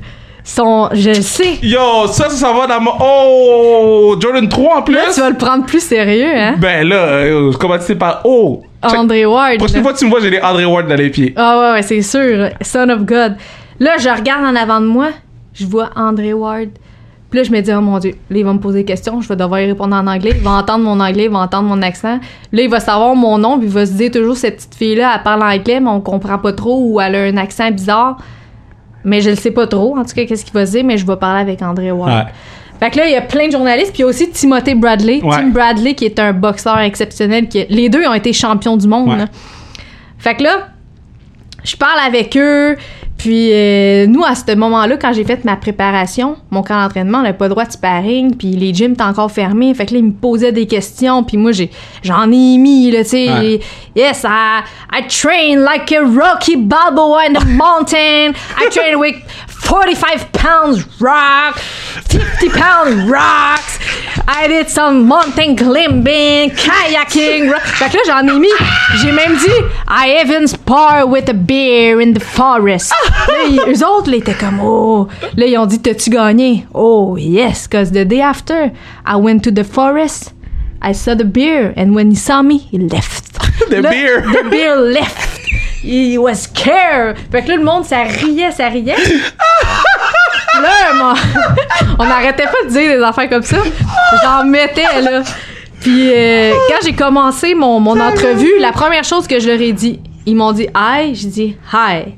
[0.42, 1.58] Son, je le sais.
[1.62, 2.92] Yo, ça, ça, va dans mon...
[3.00, 4.16] Oh!
[4.20, 4.94] Jordan 3 en plus?
[4.94, 6.56] Là, tu vas le prendre plus sérieux, hein?
[6.58, 8.20] Ben là, euh, comment tu sais par...
[8.24, 8.62] Oh!
[8.82, 9.56] André Ward.
[9.58, 11.32] Prochaine fois que tu me vois, j'ai des André Ward dans les pieds.
[11.36, 12.50] Ah ouais, ouais, c'est sûr.
[12.60, 13.36] Son of God.
[13.80, 15.08] Là, je regarde en avant de moi,
[15.54, 16.68] je vois André Ward.
[17.34, 19.20] Puis là, je me dis, oh mon Dieu, là, il va me poser des questions,
[19.20, 20.30] je vais devoir y répondre en anglais.
[20.36, 22.20] Il va entendre mon anglais, il va entendre mon accent.
[22.52, 25.14] Là, il va savoir mon nom, puis il va se dire toujours, cette petite fille-là,
[25.16, 28.18] elle parle anglais, mais on comprend pas trop, ou elle a un accent bizarre.
[29.02, 30.96] Mais je le sais pas trop, en tout cas, qu'est-ce qu'il va se dire, mais
[30.96, 32.12] je vais parler avec André Ward.
[32.12, 32.32] Ouais.
[32.78, 34.76] Fait que là, il y a plein de journalistes, puis il y a aussi Timothée
[34.76, 35.20] Bradley.
[35.24, 35.34] Ouais.
[35.34, 37.48] Tim Bradley, qui est un boxeur exceptionnel.
[37.48, 39.08] Qui, les deux ont été champions du monde.
[39.08, 39.24] Ouais.
[40.18, 40.68] Fait que là,
[41.64, 42.76] je parle avec eux.
[43.18, 47.22] Puis euh, nous, à ce moment-là, quand j'ai fait ma préparation, mon camp d'entraînement, on
[47.22, 49.72] n'avait pas le droit de sparring, puis les gyms étaient encore fermés.
[49.72, 51.70] Fait que là, ils me posaient des questions, puis moi, j'ai,
[52.02, 53.28] j'en ai mis, là, tu sais.
[53.30, 53.60] Ouais.
[53.96, 58.34] Yes, I, I train like a Rocky Balboa in the mountain.
[58.58, 59.14] I train with
[59.48, 61.58] 45 pounds rock,
[62.10, 63.78] 50 pounds rocks.
[64.26, 67.50] I did some mountain climbing, kayaking.
[67.50, 67.62] rock.
[67.62, 68.48] Fait que là, j'en ai mis.
[68.96, 72.92] J'ai même dit, I even spar with a bear in the forest.
[73.28, 75.08] Là, ils- eux autres, là, étaient comme, oh.
[75.36, 76.66] Là, ils ont dit, t'as-tu gagné?
[76.74, 78.70] Oh, yes, cause the day after,
[79.06, 80.32] I went to the forest.
[80.82, 83.24] I saw the bear, and when he saw me, he left.
[83.70, 84.22] The Là, bear.
[84.22, 85.40] The bear left.
[85.82, 87.16] He was scared.
[87.30, 88.96] Fait que là, le monde, ça riait, ça riait.
[90.60, 91.14] là, moi,
[91.98, 93.58] on n'arrêtait pas de dire des affaires comme ça.
[94.22, 95.22] J'en mettais, là.
[95.80, 99.72] Puis euh, quand j'ai commencé mon, mon entrevue, la première chose que je leur ai
[99.72, 101.14] dit, ils m'ont dit Hi.
[101.14, 102.14] J'ai dit Hi.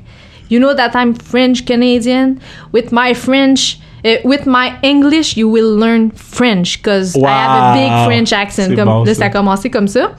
[0.49, 2.41] You know that I'm French Canadian?
[2.73, 7.75] With my French, uh, with my English, you will learn French because I have a
[7.75, 8.07] big.
[8.07, 8.77] French accent.
[8.77, 9.27] Comme, bon, là, ça.
[9.27, 10.13] a commencé comme ça.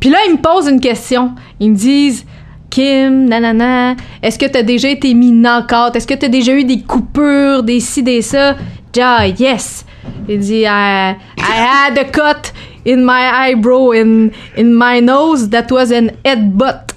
[0.00, 1.34] Puis là, ils me posent une question.
[1.60, 2.26] Ils me disent
[2.70, 5.94] Kim, nanana, est-ce que t'as déjà été mis knock-out?
[5.94, 8.56] Est-ce que t'as déjà eu des coupures, des ci, des ça?
[8.94, 9.84] Ja, yes.
[10.28, 12.52] Il dit I, I had a cut
[12.84, 16.95] in my eyebrow in, in my nose that was an headbutt.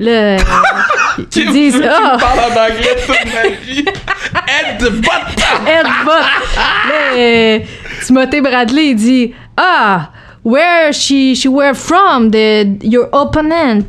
[0.00, 0.36] Là,
[1.36, 2.14] ils disent Ah!
[2.16, 3.84] me parles en anglais toute ma vie?
[5.02, 5.44] Botte.
[5.66, 6.24] headbutt.
[7.16, 7.58] Là,
[8.06, 10.10] Timothée Bradley, il dit Ah,
[10.42, 13.84] where she, she were from, the, your opponent?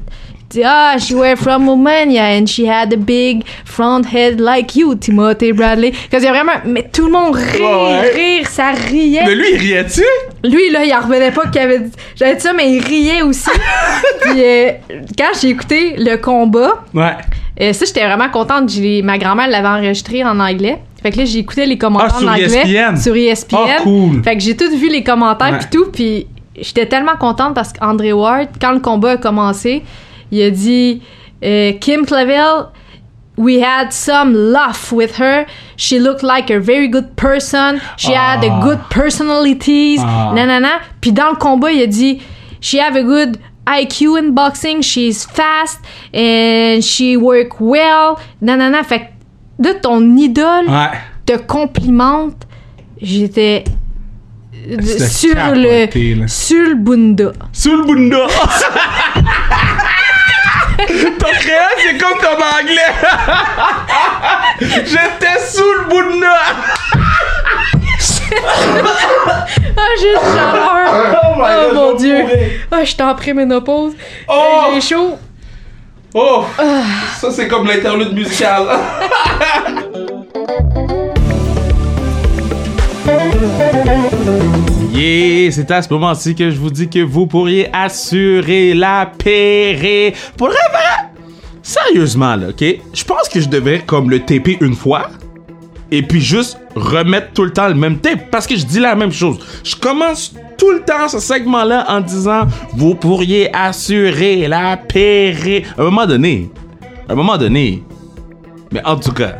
[0.66, 5.54] Ah, she were from Romania and she had a big front head like you, Timothée
[5.54, 5.92] Bradley.
[6.10, 6.60] Parce qu'il y a vraiment.
[6.66, 8.12] Mais tout le monde Ouais.
[8.14, 9.22] rire, ça riait.
[9.26, 10.04] Mais lui, il riait-tu?
[10.44, 11.92] Lui, là, il en revenait pas qu'il avait dit.
[12.16, 13.50] J'avais dit ça, mais il riait aussi.
[14.22, 14.72] Puis euh,
[15.18, 17.16] quand j'ai écouté le combat, Ouais.
[17.62, 18.70] euh, ça, j'étais vraiment contente.
[18.70, 20.80] J'ai- Ma grand-mère l'avait enregistré en anglais.
[21.02, 22.46] Fait que là, j'ai écouté les commentaires Ah, en anglais.
[22.46, 22.96] ESPN?
[22.98, 23.56] Sur E ESPN.
[23.58, 24.24] Ah, cool.
[24.24, 25.86] Fait que j'ai tout vu les commentaires pis tout.
[25.92, 26.28] Puis
[26.60, 29.82] j'étais tellement contente parce qu'André Ward, quand le combat a commencé,
[30.32, 31.02] il a dit
[31.44, 32.67] euh, Kim Clavel,
[33.38, 35.46] we had some laugh with her.
[35.78, 37.80] She looked like a very good person.
[37.98, 38.60] She had a Ah.
[38.62, 40.00] good personalities.
[40.04, 40.32] Ah.
[40.36, 40.80] Nanana.
[41.02, 42.22] Puis dans le combat, il a dit
[42.62, 44.82] She have a good IQ in boxing.
[44.82, 45.80] She's fast
[46.13, 48.15] and she work well.
[48.41, 48.84] Nanana.
[48.84, 49.00] Fait
[49.62, 51.00] que là, ton idole Ouais.
[51.26, 52.46] te complimente.
[53.02, 53.63] J'étais
[55.10, 57.32] sur capoté, le sur le bunda.
[57.52, 58.28] Sous le bunda.
[60.88, 62.94] Ton créole, c'est comme ton anglais.
[64.60, 66.38] J'étais sous le bunda.
[69.78, 71.20] Ah, j'ai chaleur.
[71.24, 72.17] Oh my Oh God, mon dieu.
[72.72, 73.94] Ah, je suis en préménopause.
[74.28, 74.72] Oh.
[74.74, 75.17] J'ai chaud.
[76.13, 76.46] Oh,
[77.20, 78.67] ça c'est comme l'interlude musical.
[84.94, 90.14] Yeah, c'est à ce moment-ci que je vous dis que vous pourriez assurer la péré.
[90.38, 90.58] Pour vrai,
[91.64, 92.64] Sérieusement, là, ok?
[92.94, 95.10] Je pense que je devrais comme le taper une fois
[95.92, 98.96] et puis juste remettre tout le temps le même tape parce que je dis la
[98.96, 99.38] même chose.
[99.64, 105.66] Je commence tout le temps ce segment-là en disant vous pourriez assurer la péré.
[105.78, 106.50] À un moment donné,
[107.08, 107.84] à un moment donné,
[108.72, 109.36] mais en tout cas,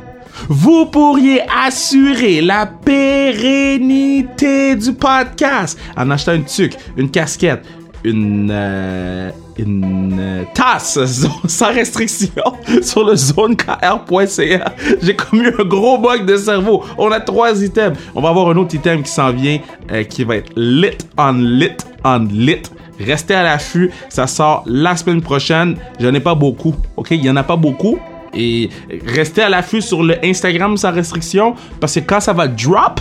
[0.50, 7.64] vous pourriez assurer la pérennité du podcast en achetant une tuque, une casquette,
[8.04, 11.00] une, euh, euh, tasse
[11.48, 12.44] sans restriction
[12.82, 14.76] sur le zonekr.ca.
[15.02, 16.84] J'ai commis un gros bug de cerveau.
[16.98, 17.98] On a trois items.
[18.16, 19.60] On va avoir un autre item qui s'en vient
[19.92, 22.64] euh, qui va être lit on lit on lit.
[23.00, 23.92] Restez à l'affût.
[24.10, 25.76] Ça sort la semaine prochaine.
[26.00, 26.76] J'en ai pas beaucoup.
[26.98, 27.12] OK?
[27.12, 28.00] Il y en a pas beaucoup.
[28.34, 28.70] Et
[29.06, 33.00] restez à l'affût sur le Instagram sans restriction parce que quand ça va drop,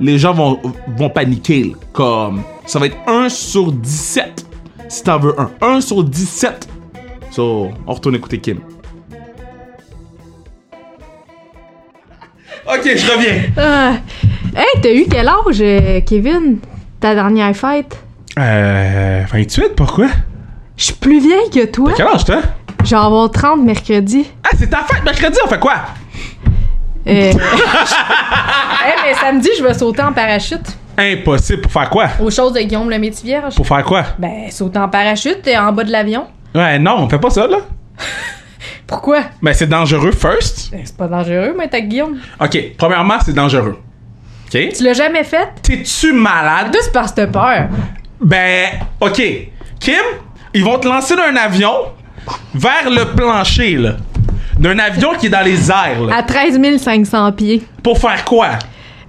[0.00, 0.60] les gens vont,
[0.96, 1.74] vont paniquer.
[1.92, 4.46] Comme ça va être 1 sur 17
[4.88, 5.50] si t'en veux un.
[5.60, 6.68] 1 sur 17.
[7.30, 8.60] So, on retourne écouter Kim.
[12.66, 13.42] Ok, je reviens.
[13.56, 13.96] Ah.
[14.54, 16.58] Hey, t'as eu quel âge, euh, Kevin?
[16.98, 17.96] Ta dernière fête?
[18.38, 19.22] Euh.
[19.30, 20.08] 28, pourquoi?
[20.76, 21.92] Je suis plus vieille que toi.
[21.96, 22.42] Quel âge t'as?
[22.86, 24.30] Je vais avoir 30 mercredi.
[24.44, 25.74] Ah, c'est ta fête mercredi, on fait quoi?
[27.04, 27.10] Euh...
[27.10, 27.34] hey,
[29.04, 30.78] mais samedi, je vais sauter en parachute.
[30.96, 31.62] Impossible.
[31.62, 32.06] Pour faire quoi?
[32.20, 33.56] Aux choses de Guillaume le métier vierge.
[33.56, 34.04] Pour faire quoi?
[34.20, 36.28] Ben, sauter en parachute euh, en bas de l'avion.
[36.54, 37.56] Ouais, non, on fait pas ça, là.
[38.86, 39.22] Pourquoi?
[39.42, 40.70] Ben, c'est dangereux, first.
[40.70, 42.20] Ben, c'est pas dangereux, mais t'as Guillaume.
[42.40, 43.80] Ok, premièrement, c'est dangereux.
[44.46, 44.60] Ok?
[44.76, 45.48] Tu l'as jamais fait?
[45.60, 46.70] T'es-tu malade?
[46.70, 47.66] Deux, c'est parce que t'as peur.
[48.20, 48.68] Ben,
[49.00, 49.20] ok.
[49.80, 50.04] Kim,
[50.54, 51.72] ils vont te lancer d'un avion
[52.54, 53.96] vers le plancher, là.
[54.58, 56.16] D'un avion qui est dans les airs, là.
[56.16, 57.62] À 13 500 pieds.
[57.82, 58.50] Pour faire quoi?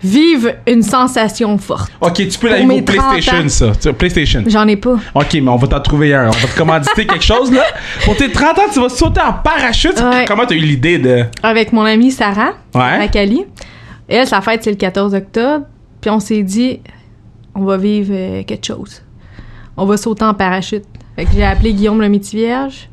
[0.03, 1.91] Vive une sensation forte.
[2.01, 3.49] Ok, tu peux mes au 30 PlayStation, ans.
[3.49, 3.71] ça.
[3.82, 4.43] Tu- PlayStation.
[4.45, 4.97] J'en ai pas.
[5.15, 6.27] Ok, mais on va t'en trouver un.
[6.27, 7.63] On va te commanditer quelque chose, là.
[8.06, 9.99] Pour tes 30 ans, tu vas sauter en parachute.
[9.99, 10.25] Ouais.
[10.27, 11.23] Comment t'as eu l'idée de.
[11.41, 13.43] Avec mon amie Sarah, à Cali.
[14.08, 15.65] Elle, sa fête, c'est le 14 octobre.
[15.99, 16.80] Puis on s'est dit,
[17.56, 19.01] on va vivre euh, quelque chose.
[19.75, 20.84] On va sauter en parachute.
[21.15, 22.88] Fait que j'ai appelé Guillaume le métier vierge.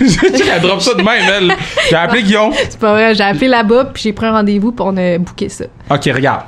[0.00, 1.56] Elle drop ça de même, elle.
[1.88, 2.52] J'ai appelé Guillaume.
[2.54, 5.48] C'est pas vrai, j'ai appelé là-bas, puis j'ai pris un rendez-vous, puis on a booké
[5.48, 5.64] ça.
[5.90, 6.42] Ok, regarde.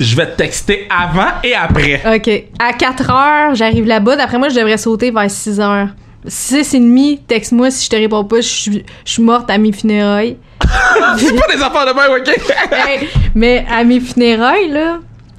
[0.00, 2.02] Je vais te texter avant et après.
[2.16, 2.44] OK.
[2.58, 4.16] À 4 heures, j'arrive là-bas.
[4.16, 5.88] D'après moi, je devrais sauter vers 6 heures.
[6.26, 9.58] 6 et demi, texte-moi si je te réponds pas, je suis je suis morte à
[9.58, 10.38] mes funérailles.
[11.18, 12.34] C'est pas des affaires de même, ok?
[12.72, 14.98] Hey, mais à mes funérailles, là,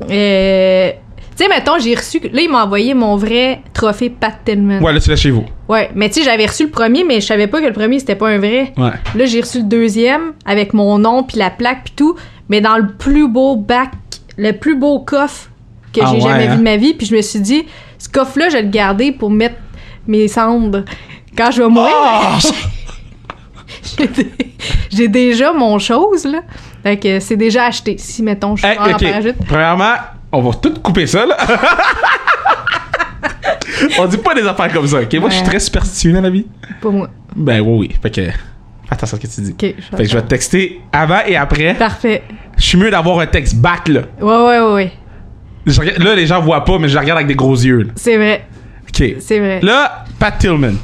[0.09, 0.91] euh,
[1.37, 2.19] tu sais, mettons, j'ai reçu.
[2.19, 4.79] Là, il m'a envoyé mon vrai trophée Pat Tillman.
[4.81, 5.45] ouais, là, tu l'as chez vous.
[5.67, 7.99] Ouais, mais tu sais, j'avais reçu le premier, mais je savais pas que le premier,
[7.99, 8.73] c'était pas un vrai.
[8.77, 8.91] Ouais.
[9.15, 12.15] Là, j'ai reçu le deuxième avec mon nom, puis la plaque, puis tout,
[12.49, 13.89] mais dans le plus beau bac,
[14.37, 15.49] le plus beau coffre
[15.93, 16.51] que Ah j'ai ouais, jamais hein?
[16.53, 17.63] vu de ma vie, puis je me suis dit,
[17.97, 19.55] ce coffre-là, je vais le garder pour mettre
[20.07, 20.83] mes cendres.
[21.37, 22.49] Quand je vais mourir, Oh!
[23.97, 24.31] j'ai dé-
[24.91, 26.41] j'ai déjà mon chose, là.
[26.83, 27.97] Fait que c'est déjà acheté.
[27.97, 29.35] Si, mettons, je suis Hey, en parachute.
[29.47, 29.93] Premièrement,
[30.35, 31.37] on va tout couper ça, là.
[33.99, 35.13] on dit pas des affaires comme ça, ok?
[35.15, 36.45] Moi, je suis très superstitieux dans la vie.
[36.81, 37.09] Pas moi.
[37.35, 37.95] Ben oui, oui.
[38.01, 38.21] Fait que.
[38.89, 39.51] Attention à ce que tu dis.
[39.51, 41.73] Ok, je Fait que je vais te texter avant et après.
[41.73, 42.23] Parfait.
[42.57, 44.01] Je suis mieux d'avoir un texte back, là.
[44.21, 44.91] Ouais, ouais, ouais, ouais.
[45.65, 47.87] Je regarde- là, les gens voient pas, mais je la regarde avec des gros yeux.
[47.95, 48.45] C'est vrai.
[48.87, 49.15] Ok.
[49.19, 49.59] C'est vrai.
[49.61, 50.75] Là, Pat Tillman.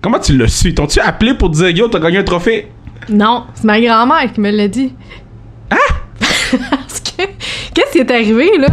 [0.00, 0.72] Comment tu l'as su?
[0.74, 2.68] T'ont-tu appelé pour dire, yo, t'as gagné un trophée?
[3.08, 4.94] Non, c'est ma grand-mère qui me l'a dit.
[5.70, 5.76] Ah!
[7.74, 8.68] Qu'est-ce qui est arrivé, là?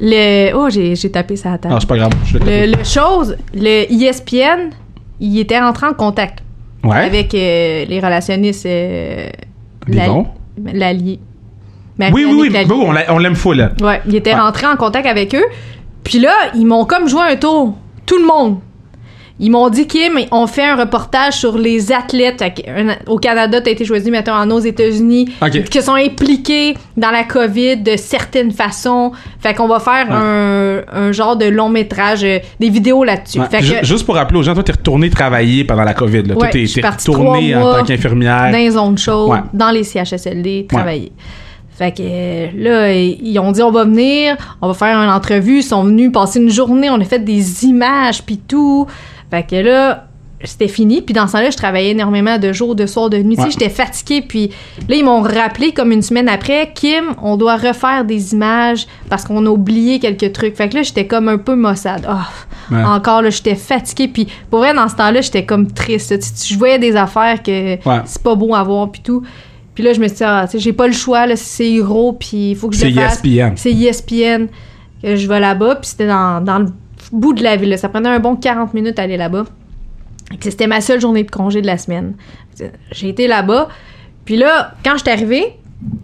[0.00, 0.52] Le.
[0.54, 1.74] Oh, j'ai, j'ai tapé ça à table.
[1.74, 2.12] Non, c'est pas grave.
[2.24, 4.70] Je le, chose, le ESPN,
[5.20, 6.40] il était rentré en contact
[6.84, 6.96] Ouais.
[6.96, 8.66] avec euh, les relationnistes.
[8.66, 9.28] Euh,
[9.88, 10.06] la-
[10.72, 11.18] l'allié.
[12.12, 12.66] Oui, oui, oui.
[12.70, 13.72] On l'a- on l'aime fou, là.
[13.80, 14.40] Ouais, il était Ouais.
[14.40, 15.44] rentré en contact avec eux.
[16.04, 17.76] Puis là, ils m'ont comme joué un tour.
[18.06, 18.58] Tout le monde.
[19.40, 22.42] Ils m'ont dit, Kim, on fait un reportage sur les athlètes
[23.06, 23.60] au Canada.
[23.60, 25.64] Tu as été choisi, en aux États-Unis, Ok.
[25.64, 29.12] qui sont impliqués dans la COVID de certaines façons.
[29.40, 33.38] Fait qu'on va faire un, un genre de long métrage, euh, des vidéos là-dessus.
[33.40, 33.46] Ouais.
[33.48, 36.22] Que, Juste pour rappeler aux gens, toi, t'es retourné travailler pendant la COVID.
[36.24, 36.34] Là.
[36.34, 38.50] toi, Ouais, suis t'es retourné en tant qu'infirmière.
[38.50, 41.12] dans les zones chaudes, dans les CHSLD, travailler.
[41.70, 45.58] Fait que euh, là, ils ont dit on va venir, on va faire une entrevue.
[45.58, 48.88] Ils sont venus passer une journée, on a fait des images puis tout.
[49.30, 50.04] Fait que là,
[50.44, 51.02] c'était fini.
[51.02, 53.50] Puis dans ce temps-là, je travaillais énormément de jours, de soirs, de sais, Ouais.
[53.50, 54.22] J'étais fatiguée.
[54.22, 54.50] Puis
[54.88, 59.24] là, ils m'ont rappelé comme une semaine après, Kim, on doit refaire des images parce
[59.24, 60.54] qu'on a oublié quelques trucs.
[60.56, 62.06] Fait que là, j'étais comme un peu maussade.
[62.08, 62.28] Ah,
[62.70, 62.84] Ouais.
[62.84, 64.08] Encore, là, j'étais fatiguée.
[64.08, 66.14] Puis pour vrai, dans ce temps-là, j'étais comme triste.
[66.46, 68.00] Je voyais des affaires que Ouais.
[68.04, 69.22] c'est pas beau à voir puis tout.
[69.74, 71.70] Puis là, je me suis dit, ah, tu sais, j'ai pas le choix, là, c'est
[71.72, 73.22] Hero, puis il faut que je C'est le fasse.
[73.24, 73.52] ESPN.
[73.56, 74.46] C'est E ESPN
[75.02, 76.66] que je vais là-bas, puis c'était dans, dans le
[77.12, 77.70] bout de la ville.
[77.70, 77.76] là.
[77.76, 79.44] Ça prenait un bon 40 minutes à aller là-bas.
[80.40, 82.14] C'était ma seule journée de congé de la semaine.
[82.92, 83.68] J'ai été là-bas.
[84.24, 85.54] Puis là, quand je suis arrivée,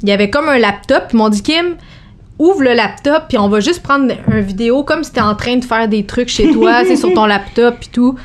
[0.03, 1.05] il y avait comme un laptop.
[1.13, 1.77] Ils m'ont dit, Kim,
[2.39, 5.57] ouvre le laptop, puis on va juste prendre une vidéo comme si t'es en train
[5.57, 8.17] de faire des trucs chez toi, c'est sur ton laptop, puis tout.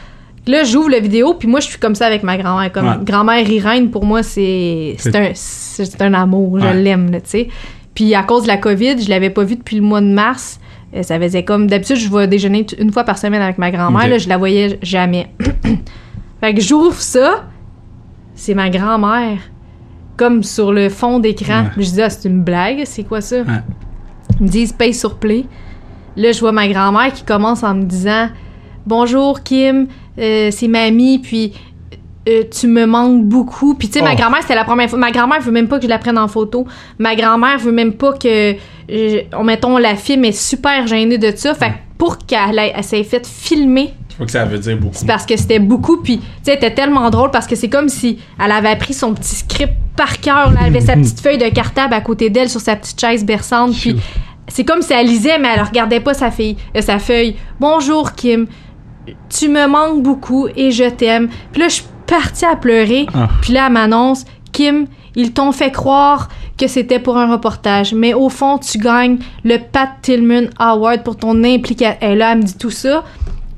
[0.47, 2.71] Là, j'ouvre la vidéo, puis moi, je suis comme ça avec ma grand-mère.
[2.71, 2.95] Comme Ouais.
[3.03, 6.59] grand-mère Irène, pour moi, c'est un, c'est un amour.
[6.59, 7.47] Je l'aime, tu sais.
[7.93, 10.59] Puis à cause de la COVID, je l'avais pas vue depuis le mois de mars.
[10.95, 11.67] Euh, Ça faisait comme...
[11.67, 14.07] D'habitude, je vais déjeuner une fois par semaine avec ma grand-mère.
[14.07, 15.27] Là, je la voyais jamais.
[16.41, 17.45] fait que j'ouvre ça,
[18.35, 19.39] c'est ma grand-mère.
[20.17, 21.63] Comme sur le fond d'écran.
[21.63, 21.83] Ouais.
[21.83, 23.41] Je dis, ah, c'est une blague, c'est quoi ça?
[23.41, 23.61] Ouais.
[24.39, 25.45] Ils me disent paye sur play.
[26.15, 28.29] Là, je vois ma grand-mère qui commence en me disant
[28.85, 31.53] Bonjour Kim, euh, c'est mamie, puis
[32.29, 33.73] euh, tu me manques beaucoup.
[33.75, 34.15] Puis tu sais, ma Oh.
[34.17, 34.99] grand-mère, c'était la première fois.
[34.99, 36.65] Ma grand-mère veut même pas que je la prenne en photo.
[36.99, 41.31] Ma grand-mère veut même pas que, euh, on mettons, la film est super gênée de
[41.35, 41.53] ça.
[41.53, 44.93] Fait que pour qu'elle s'est faite filmer, Je crois que ça veut dire beaucoup.
[44.95, 45.97] c'est parce que c'était beaucoup.
[45.97, 49.13] Puis, tu sais, était tellement drôle parce que c'est comme si elle avait appris son
[49.13, 50.53] petit script par cœur.
[50.59, 53.73] Elle avait sa petite feuille de cartable à côté d'elle sur sa petite chaise berçante.
[53.73, 53.95] Puis,
[54.47, 57.35] c'est comme si elle lisait, mais elle regardait pas sa fille, euh, sa feuille.
[57.59, 58.47] Bonjour, Kim.
[59.29, 61.29] Tu me manques beaucoup et je t'aime.
[61.51, 63.05] Puis là, je partie à pleurer.
[63.13, 63.29] Ah.
[63.41, 68.13] Puis là, elle m'annonce Kim, ils t'ont fait croire que c'était pour un reportage, mais
[68.13, 71.97] au fond, tu gagnes le Pat Tillman Award pour ton implication.
[72.01, 73.03] Et là, elle me dit tout ça.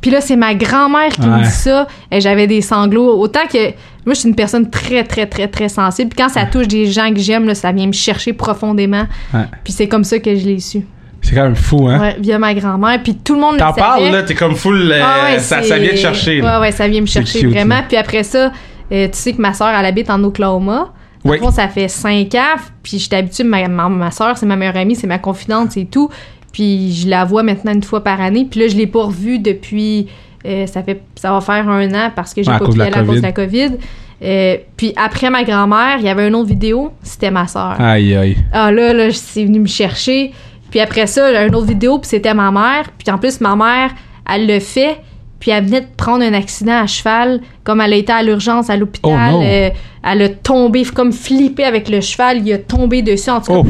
[0.01, 1.87] Puis là, c'est ma grand-mère qui me dit ça.
[2.11, 3.19] Et j'avais des sanglots.
[3.19, 3.69] Autant que
[4.05, 6.09] moi, je suis une personne très, très, très, très sensible.
[6.09, 9.05] Puis quand ça touche des gens que j'aime, là, ça vient me chercher profondément.
[9.33, 9.45] Ouais.
[9.63, 10.81] Puis c'est comme ça que je l'ai su.
[11.21, 11.99] C'est quand même fou, hein?
[11.99, 12.99] Ouais, via ma grand-mère.
[13.03, 13.81] Puis tout le monde le T'en savait.
[13.81, 14.91] parles, là, t'es comme full.
[14.91, 16.41] euh, Ah ouais, ça, vient te chercher.
[16.41, 16.55] là.
[16.59, 17.75] Ouais, ouais, ça vient me chercher cute, vraiment.
[17.75, 17.83] là.
[17.87, 18.51] Puis après ça,
[18.91, 20.91] euh, tu sais que ma soeur, elle habite en Oklahoma.
[21.23, 21.37] Oui.
[21.39, 22.59] Bon, ça fait cinq ans.
[22.81, 25.85] Puis j'étais habituée, ma, ma, ma soeur, c'est ma meilleure amie, c'est ma confidente, c'est
[25.85, 26.09] tout.
[26.51, 28.47] Puis je la vois maintenant une fois par année.
[28.49, 30.07] Puis là, je l'ai pas revue depuis.
[30.45, 33.03] euh, ça, fait, ça va faire un an parce que j'ai pas pu aller à
[33.03, 33.67] cause de la COVID.
[33.69, 33.77] COVID.
[34.23, 37.75] Euh, puis après ma grand-mère, il y avait une autre vidéo, c'était ma soeur.
[37.79, 38.37] Aïe, aïe.
[38.51, 40.31] Ah là, là, c'est venu me chercher.
[40.71, 42.89] Puis après ça, une autre vidéo, puis c'était ma mère.
[42.97, 43.91] Puis en plus, ma mère,
[44.31, 44.97] elle le fait.
[45.39, 47.41] Puis elle venait de prendre un accident à cheval.
[47.63, 49.33] Comme elle a été à l'urgence à l'hôpital.
[49.35, 49.69] Oh euh,
[50.03, 52.45] elle a tombé, comme flippé avec le cheval.
[52.47, 53.29] Il a tombé dessus.
[53.29, 53.65] En tout cas, Oh.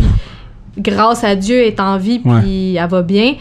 [0.78, 2.20] grâce à Dieu, elle est en vie.
[2.20, 3.36] Puis elle va bien.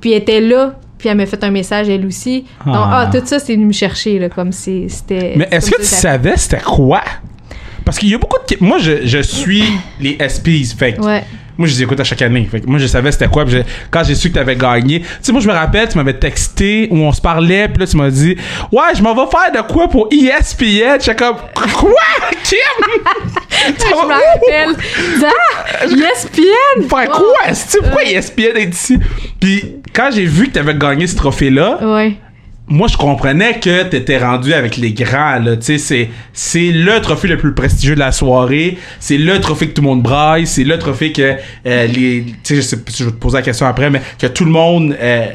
[0.00, 0.74] Puis elle était là.
[0.98, 2.44] Puis elle m'a fait un message, elle aussi.
[2.66, 3.06] Donc, Ah.
[3.08, 5.32] ah, tout ça, c'est venu me chercher, là, comme si c'était...
[5.36, 7.00] Mais est-ce que tu savais c'était quoi?
[7.86, 8.56] Parce qu'il y a beaucoup de.
[8.60, 9.64] Moi, je, je suis
[9.98, 10.74] les SPs.
[10.78, 11.24] Fait Ouais.
[11.60, 12.48] Moi, je les écoute à chaque année.
[12.50, 13.44] Fait que moi, je savais c'était quoi.
[13.44, 15.00] puis quand j'ai su que t'avais gagné.
[15.00, 17.68] Tu sais, moi, je me rappelle, tu m'avais texté où on se parlait.
[17.68, 18.36] Puis là, tu m'as dit
[18.72, 20.98] Ouais, je m'en vais faire de quoi pour E ESPN?
[21.00, 21.92] J'étais comme Quoi?
[22.42, 22.58] Kim?
[23.78, 24.76] Je me rappelle.
[25.22, 26.88] Ah, ESPN!
[26.88, 27.34] Faire quoi?
[27.46, 28.98] Est-ce que pourquoi ESPN est ici?
[29.38, 32.14] Puis quand j'ai vu que t'avais gagné ce trophée-là, Ouais.
[32.70, 37.00] Moi je comprenais que t'étais rendu avec les grands là tu sais c'est c'est le
[37.00, 40.46] trophée le plus prestigieux de la soirée c'est le trophée que tout le monde braille
[40.46, 41.34] c'est le trophée que
[41.66, 44.28] euh, les tu sais je sais je vais te poser la question après mais que
[44.28, 45.26] tout le monde euh,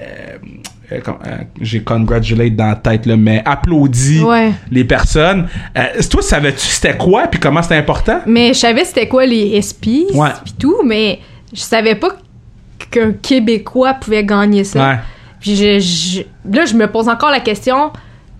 [0.91, 4.51] euh, euh, j'ai congratulate dans la tête là mais applaudit Ouais.
[4.71, 8.21] les personnes euh, toi savais-tu c'était quoi puis comment c'était important?
[8.27, 11.19] Mais je savais c'était quoi les SPs pis tout, mais
[11.53, 12.15] je savais pas
[12.91, 14.87] qu'un Québécois pouvait gagner ça.
[14.91, 14.95] ouais
[15.45, 16.21] Puis je, je-
[16.57, 17.91] là, je me pose encore la question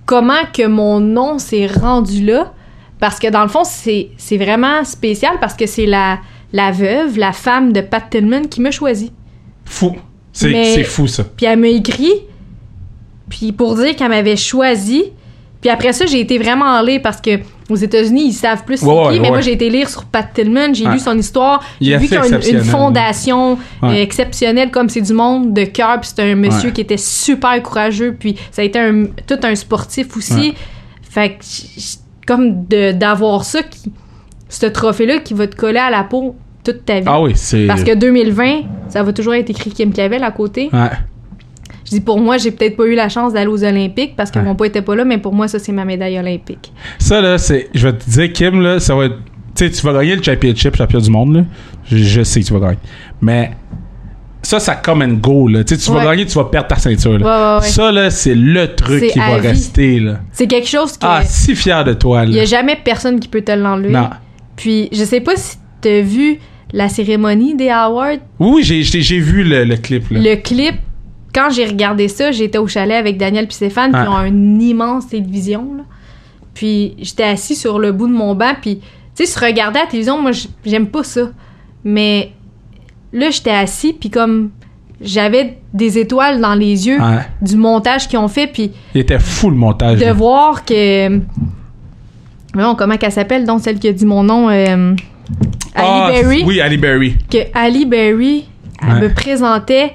[0.08, 2.52] comment que mon nom s'est rendu là?
[3.00, 6.18] Parce que dans le fond, c'est vraiment spécial parce que c'est la,
[6.52, 9.12] la veuve, la femme de Pat Tillman qui m'a choisi.
[9.66, 9.96] fou
[10.32, 12.12] c'est fou ça Puis elle m'a écrit,
[13.30, 15.04] puis pour dire qu'elle m'avait choisi.
[15.66, 17.40] Puis après ça, j'ai été vraiment en lire parce que
[17.72, 19.30] aux États-Unis, ils savent plus c'est Ouais, qui, ouais, mais ouais.
[19.30, 22.14] moi j'ai été lire sur Pat Tillman, j'ai lu son histoire, Il j'ai vu qu'il
[22.14, 22.66] y a une, une exceptionnel.
[22.66, 26.98] fondation euh, exceptionnelle comme c'est du monde de cœur, puis c'est un monsieur qui était
[26.98, 30.54] super courageux, puis ça a été un, tout un sportif aussi.
[31.02, 31.44] Fait que
[32.28, 33.92] comme d'avoir ça qui
[34.48, 37.06] ce trophée là qui va te coller à la peau toute ta vie.
[37.08, 40.70] ah oui c'est Parce que 2020, ça va toujours être écrit Kim Clavel à côté.
[40.72, 40.90] ouais
[41.86, 44.40] Je dis pour moi, j'ai peut-être pas eu la chance d'aller aux Olympiques parce que
[44.40, 44.46] Ouais.
[44.46, 46.74] mon poids était pas là, mais pour moi, ça, c'est ma médaille olympique.
[47.00, 47.70] Ça, là, c'est.
[47.76, 49.18] Je vais te dire, Kim, là, ça va être.
[49.56, 51.42] Tu sais, tu vas gagner le championship, champion du monde, là.
[51.90, 52.80] Je, je sais que tu vas gagner.
[53.22, 53.52] Mais.
[54.42, 55.64] Ça, ça come and go, là.
[55.64, 57.26] Tu sais, tu vas gagner, tu vas perdre ta ceinture, là.
[57.26, 57.72] Ouais, ouais, ouais.
[57.72, 59.48] Ça, là, c'est le truc qui va vie.
[59.48, 60.20] rester, là.
[60.32, 62.42] C'est quelque chose que Ah, si fier de toi, il y là.
[62.44, 63.90] a jamais personne qui peut te l'enlever.
[63.90, 64.10] Non.
[64.56, 66.38] Puis je sais pas si t'as vu
[66.74, 70.20] la cérémonie des awards, Oui, j'ai, j'ai vu le, le clip, là.
[70.20, 70.76] le clip.
[71.36, 75.08] Quand j'ai regardé ça, j'étais au chalet avec Daniel puis Stéphane, ils ont une immense
[75.10, 75.68] télévision.
[75.78, 75.84] Là.
[76.54, 78.78] Puis j'étais assis sur le bout de mon banc, puis
[79.16, 80.32] tu sais, se regarder à la télévision, moi
[80.66, 81.30] j'aime pas ça.
[81.84, 82.32] Mais
[83.14, 84.52] là, j'étais assis, puis comme
[85.02, 87.22] j'avais des étoiles dans les yeux Ouais.
[87.42, 90.00] du montage qu'ils ont fait, puis Il était fou le montage.
[90.00, 90.14] de là.
[90.14, 91.10] voir que.
[92.56, 94.96] Non, comment qu'elle s'appelle, donc celle qui a dit mon nom euh,
[95.76, 96.44] Ah, Ali Berry.
[96.46, 97.16] Oui, Ali Berry.
[97.30, 98.46] Que Ali Berry,
[98.82, 99.02] elle Ouais.
[99.02, 99.92] me présentait,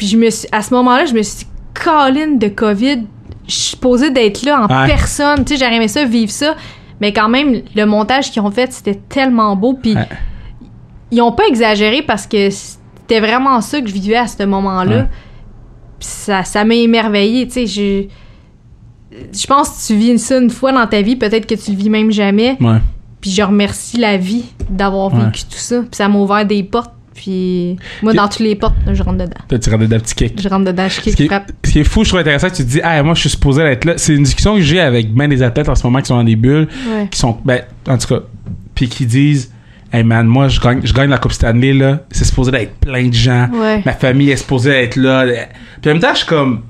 [0.00, 3.02] puis je me suis, à ce moment-là, je me suis dit, Colin de COVID,
[3.46, 4.86] je suis supposée d'être là en Ouais.
[4.86, 5.44] personne.
[5.44, 6.56] Tu sais, j'aurais aimé ça, vivre ça.
[7.02, 9.74] Mais quand même, le montage qu'ils ont fait, c'était tellement beau.
[9.74, 10.08] Puis Ouais.
[11.10, 14.96] ils ont pas exagéré parce que c'était vraiment ça que je vivais à ce moment-là.
[14.96, 15.06] Ouais.
[15.98, 17.66] Ça, ça m'a émerveillée, tu sais.
[17.66, 18.04] Je,
[19.38, 21.76] je pense que tu vis ça une fois dans ta vie, peut-être que tu le
[21.76, 22.56] vis même jamais.
[23.20, 25.80] Puis je remercie la vie d'avoir vécu tout ça.
[25.80, 26.94] Puis ça m'a ouvert des portes.
[27.14, 29.32] Puis moi, dans toutes les portes, je rentre dedans.
[29.48, 30.40] Toi, tu rentres des petits kicks.
[30.40, 31.50] Je rentre dedans, je Ce kick, qui, est, frappe.
[31.64, 33.62] ce qui est fou, je trouve intéressant, tu te dis, ah, moi, je suis supposé
[33.62, 33.94] être là.
[33.96, 36.24] C'est une discussion que j'ai avec bien des athlètes en ce moment qui sont dans
[36.24, 37.08] des bulles, Ouais.
[37.10, 38.20] qui sont, ben, en tout cas,
[38.74, 39.52] puis qui disent,
[39.92, 42.00] hey man, moi, je gagne, je gagne la Coupe Stanley, là.
[42.10, 43.48] C'est supposé d'être plein de gens.
[43.52, 43.82] Ouais.
[43.84, 45.26] Ma famille est supposée être là.
[45.82, 46.62] Puis en même temps, je suis comme,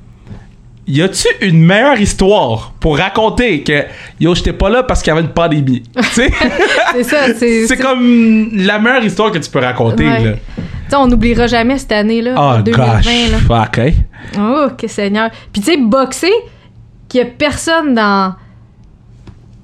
[0.90, 3.84] y a-tu une meilleure histoire pour raconter que,
[4.18, 5.82] yo, j'étais pas là parce qu'il y avait une pandémie?
[6.12, 6.30] C'est
[7.04, 7.66] ça, c'est.
[7.66, 10.24] c'est comme la meilleure histoire que tu peux raconter, Ouais.
[10.24, 10.32] là.
[10.32, 12.96] Tu sais, on n'oubliera jamais cette année-là, Oh, en 2020.
[12.96, 13.06] gosh.
[13.06, 13.38] Là.
[13.64, 13.94] Fuck, hey.
[14.38, 15.30] Oh, que seigneur.
[15.52, 16.32] Puis tu sais, boxer,
[17.08, 18.34] qu'il y a personne dans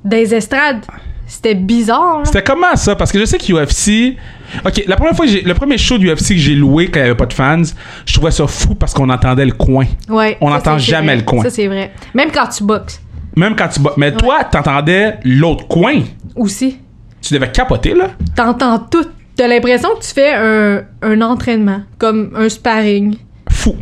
[0.05, 0.85] des estrades,
[1.27, 2.21] c'était bizarre.
[2.25, 2.95] C'était comment ça?
[2.97, 4.17] Parce que je sais qu'UFC.
[4.65, 5.27] Ok, la première fois.
[5.27, 7.63] Le premier show d'UFC que j'ai loué quand il n'y avait pas de fans,
[8.07, 9.87] je trouvais ça fou parce qu'on entendait le coin.
[10.09, 11.17] Ouais, On n'entend jamais vrai.
[11.17, 11.43] le coin.
[11.43, 11.93] Ça, c'est vrai.
[12.15, 13.01] Même quand tu boxes
[13.37, 13.81] Même quand tu.
[13.81, 16.01] bats- Mais toi, t'entendais l'autre coin.
[16.37, 16.79] aussi.
[17.21, 18.11] Tu devais capoter, là.
[18.37, 19.05] T'entends tout.
[19.35, 23.17] T'as l'impression que tu fais un, un entraînement, comme un sparring.
[23.51, 23.75] Fou.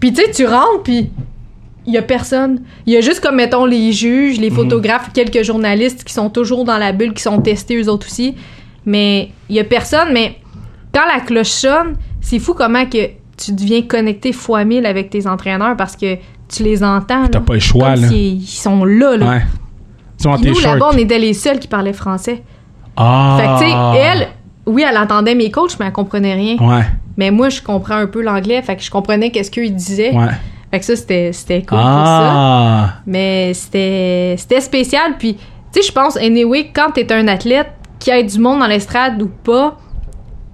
[0.00, 1.08] Puis tu sais, tu rentres, puis
[1.86, 2.62] il y a personne.
[2.86, 4.42] Il y a juste comme, mettons, les juges, Mhm.
[4.42, 8.06] les photographes, quelques journalistes qui sont toujours dans la bulle, qui sont testés eux autres
[8.06, 8.34] aussi.
[8.86, 10.36] Mais il y a personne, mais
[10.92, 15.26] quand la cloche sonne, c'est fou comment que tu deviens connecté fois mille avec tes
[15.26, 16.16] entraîneurs parce que
[16.48, 17.26] tu les entends.
[17.28, 18.06] T'as pas le choix, là.
[18.10, 19.28] ils sont là, là.
[19.28, 19.42] Ouais.
[20.18, 22.42] Ils sont dans Puis tes nous, là-bas, on était les seuls qui parlaient français.
[22.96, 23.36] Ah.
[23.40, 24.28] Fait que, tu sais, elle,
[24.66, 26.56] oui, elle entendait mes coachs, mais elle comprenait rien.
[26.58, 26.84] Ouais.
[27.16, 30.12] Mais moi, je comprends un peu l'anglais, fait que je comprenais qu'est-ce qu'ils disaient.
[30.12, 30.30] Ouais.
[30.74, 32.32] Fait que ça, c'était c'était cool pour ça.
[32.32, 32.94] Ah.
[33.06, 35.14] Mais c'était c'était spécial.
[35.16, 37.68] Puis, tu sais, je pense, anyway, quand t'es un athlète,
[38.00, 39.78] qui aide du monde dans l'estrade ou pas,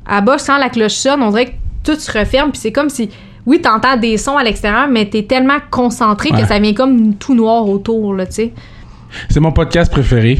[0.04, 1.52] à bas, quand la cloche sonne, on dirait que
[1.82, 2.50] tout se referme.
[2.50, 3.08] Puis c'est comme si,
[3.46, 6.42] oui, t'entends des sons à l'extérieur, mais t'es tellement concentré Ouais.
[6.42, 8.52] que ça vient comme tout noir autour, là, tu sais.
[9.30, 10.38] C'est mon podcast préféré.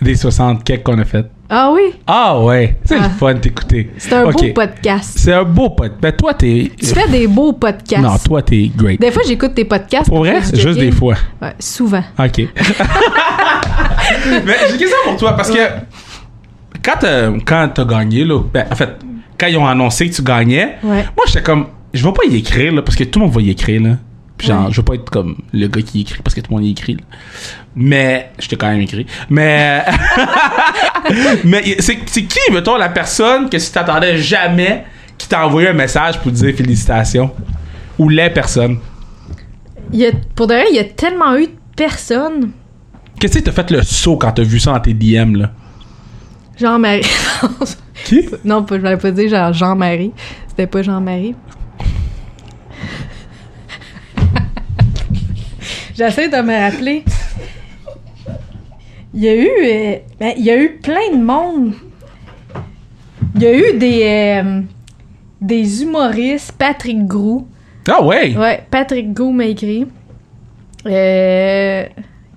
[0.00, 1.30] Des 60 cakes qu'on a fait.
[1.54, 2.78] Ah oui, Ah ouais.
[2.86, 3.02] C'est Ah.
[3.04, 3.90] le fun d'écouter.
[3.98, 5.18] c'est un beau podcast.
[5.18, 6.00] C'est un beau podcast.
[6.00, 6.72] Ben toi, t'es.
[6.78, 8.02] Tu fais des beaux podcasts.
[8.02, 8.98] Non, toi, t'es great.
[8.98, 10.08] Des fois, j'écoute tes podcasts.
[10.08, 10.40] Pour vrai?
[10.54, 11.14] Juste des fois.
[11.42, 12.02] Ouais, souvent.
[12.18, 12.38] OK.
[14.46, 15.58] Mais j'ai une question pour toi, parce que
[16.82, 18.96] quand t'as, quand t'as gagné, là, ben, en fait,
[19.38, 21.04] quand ils ont annoncé que tu gagnais, Ouais.
[21.16, 23.42] moi, j'étais comme, je vais pas y écrire, là, parce que tout le monde va
[23.42, 23.90] y écrire, là.
[24.42, 24.72] Puis genre, Ouais.
[24.72, 26.72] je veux pas être comme le gars qui écrit parce que tout le monde y
[26.72, 27.02] écrit, là.
[27.76, 29.06] Mais, je t'ai quand même écrit.
[29.30, 29.84] Mais,
[31.44, 34.84] mais c'est, qui, mettons, la personne que si t'attendais jamais
[35.16, 37.30] qui t'a envoyé un message pour te dire félicitations?
[38.00, 38.78] Ou les personnes?
[39.92, 42.50] Il y a, pour de vrai, il y a tellement eu de personnes.
[43.20, 45.52] Qu'est-ce que t'as fait le saut quand t'as vu ça dans tes DM, là?
[46.58, 47.06] Jean-Marie.
[48.04, 48.28] Qui?
[48.44, 50.10] non, je l'avais pas dit genre Jean-Marie.
[50.48, 51.36] C'était pas Jean-Marie.
[56.04, 57.04] J'essaie de me rappeler.
[59.14, 59.46] Il y a eu.
[59.46, 61.74] euh, ben, il y a eu plein de monde.
[63.36, 64.02] Il y a eu des.
[64.44, 64.60] euh,
[65.40, 66.52] des humoristes.
[66.58, 67.46] Patrick Grou.
[67.88, 68.36] Ah ouais!
[68.36, 69.86] Ouais, Patrick Gou m'a écrit.
[70.86, 71.84] Euh,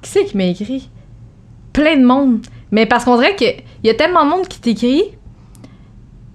[0.02, 0.90] qui c'est qui m'a écrit?
[1.74, 2.46] Plein de monde.
[2.72, 5.04] Mais parce qu'on dirait qu'il y a tellement de monde qui t'écrit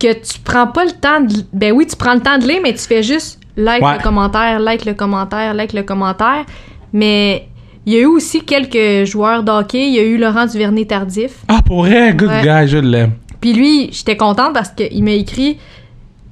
[0.00, 1.34] que tu prends pas le temps de...
[1.52, 3.98] Ben oui, tu prends le temps de lire, mais tu fais juste like Ouais.
[3.98, 6.44] le commentaire, like le commentaire, like le commentaire.
[6.92, 7.48] Mais
[7.86, 9.88] il y a eu aussi quelques joueurs d'hockey.
[9.88, 11.32] Il y a eu Laurent Duvernay-Tardif.
[11.48, 12.42] Ah, pour vrai, good Ouais.
[12.42, 13.12] guy, je l'aime.
[13.40, 15.58] Puis lui, j'étais contente parce qu'il m'a écrit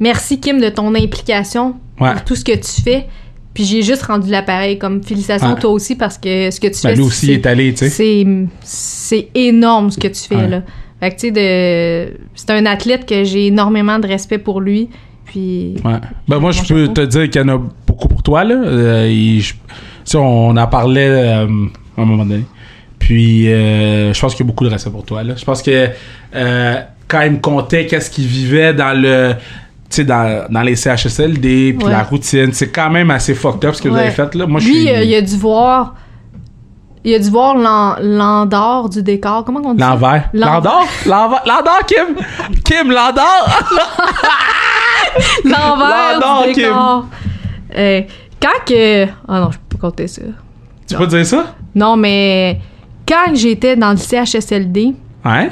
[0.00, 2.12] Merci Kim de ton implication Ouais.
[2.12, 3.06] pour tout ce que tu fais.
[3.54, 5.58] Puis j'ai juste rendu l'appareil comme félicitations Ouais.
[5.60, 8.24] toi aussi parce que ce que tu Ben, fais lui aussi, est allé, tu sais.
[8.62, 10.62] c'est énorme ce que tu fais là.
[11.00, 14.88] Fait que tu sais de c'est un athlète que j'ai énormément de respect pour lui.
[15.24, 15.98] Puis Ouais.
[16.28, 18.54] Ben, moi, je peux te dire qu'il y en a beaucoup pour toi, là.
[18.54, 19.40] Euh,
[20.10, 21.46] sais, on en parlait euh,
[21.96, 22.44] à un moment donné.
[22.98, 25.34] Puis, euh, je pense qu'il y a beaucoup de respect pour toi, là.
[25.36, 25.88] Je pense que
[26.34, 26.74] euh,
[27.06, 29.34] quand il me contait qu'est-ce qu'il vivait dans le.
[29.90, 31.92] Tu sais, dans, dans les CHSLD, puis Ouais.
[31.92, 34.46] la routine, c'est quand même assez fucked up ce que vous avez fait, là.
[34.46, 34.84] Moi, je lui suis.
[35.06, 35.94] il a dû voir
[37.04, 39.44] il a dû voir l'en- l'endort du décor.
[39.44, 39.80] Comment on dit?
[39.80, 40.28] L'envers.
[40.34, 40.82] L'envers.
[41.06, 42.16] L'endort, Kim?
[42.64, 43.48] Kim, l'endort?
[45.44, 46.62] L'envers du Kim.
[46.64, 47.06] décor.
[47.76, 48.02] Euh,
[48.42, 49.04] quand que...
[49.26, 50.22] Ah non, je peux pas compter ça.
[50.86, 51.54] Tu peux dire ça?
[51.74, 52.60] Non, mais
[53.06, 55.50] quand j'étais dans le CHSLD, Ouais.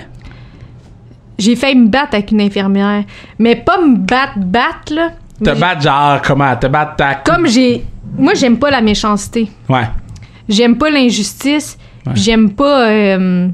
[1.39, 3.05] j'ai failli me battre avec une infirmière.
[3.39, 5.11] Mais pas me battre, battre, là.
[5.43, 6.57] Te battre genre comment?
[6.57, 7.15] Te battre ta...
[7.17, 7.85] Comme j'ai...
[8.17, 9.51] Moi, j'aime pas la méchanceté.
[9.69, 9.85] Ouais.
[10.49, 11.77] J'aime pas l'injustice.
[12.07, 12.13] Ouais.
[12.15, 13.49] J'aime pas euh,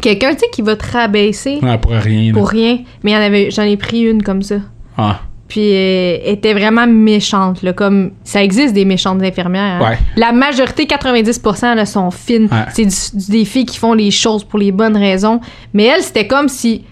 [0.00, 2.32] quelqu'un, tu sais, qui va te rabaisser Ouais, pour rien.
[2.32, 2.38] là.
[2.38, 2.78] pour rien.
[3.04, 4.56] Mais j'en ai pris une comme ça.
[4.98, 5.20] Ah.
[5.54, 9.80] Puis euh, elle était vraiment méchante, là, comme ça existe des méchantes infirmières.
[9.80, 9.90] hein.
[9.90, 9.98] Ouais.
[10.16, 12.48] La majorité, 90%, là, sont fines.
[12.50, 12.64] Ouais.
[12.90, 15.40] C'est des filles qui font les choses pour les bonnes raisons.
[15.72, 16.82] Mais elle, c'était comme si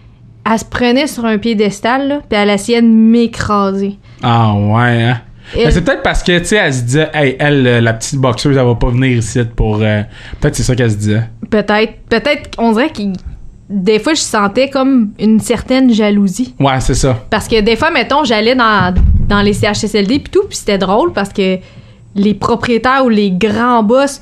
[0.49, 3.97] elle se prenait sur un piédestal, là, puis elle essayait de m'écraser.
[4.23, 5.21] Ah ouais, hein?
[5.59, 8.21] Elle- c'est peut-être parce que, tu sais, elle se disait, hey, elle, euh, la petite
[8.21, 9.81] boxeuse, elle va pas venir ici pour.
[9.83, 10.03] euh,
[10.41, 11.23] Peut-être c'est ça qu'elle se disait.
[11.51, 13.03] Peut-être, peut-être, on dirait que
[13.73, 16.55] des fois, je sentais comme une certaine jalousie.
[16.61, 17.25] Ouais, c'est ça.
[17.31, 18.95] Parce que des fois, mettons, j'allais dans,
[19.29, 21.57] dans les CHSLD puis tout, puis c'était drôle parce que
[22.15, 24.21] les propriétaires ou les grands boss,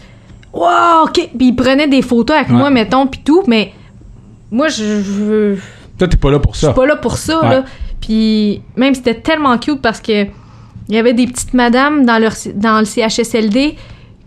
[0.52, 2.54] wow, ok, puis ils prenaient des photos avec Ouais.
[2.54, 3.72] moi, mettons, puis tout, mais
[4.52, 5.60] moi, je, je, je
[5.98, 6.72] Toi, t'es pas là pour suis ça.
[6.72, 7.50] pas là pour ça, Ouais.
[7.50, 7.64] là.
[8.00, 10.24] Puis même, c'était tellement cute parce que
[10.88, 13.76] il y avait des petites madames dans, leur, dans le CHSLD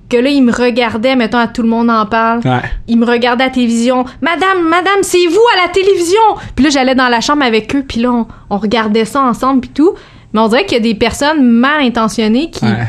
[0.10, 2.40] que là, ils me regardaient, mettons, à tout le monde en parle.
[2.46, 2.62] Ouais.
[2.88, 4.06] Ils me regardaient à la télévision.
[4.22, 6.20] Madame, madame, c'est vous à la télévision!
[6.56, 9.62] Puis là, j'allais dans la chambre avec eux, puis là, on, on regardait ça ensemble,
[9.62, 9.94] puis tout.
[10.34, 12.88] Mais on dirait qu'il y a des personnes mal intentionnées qui, Ouais.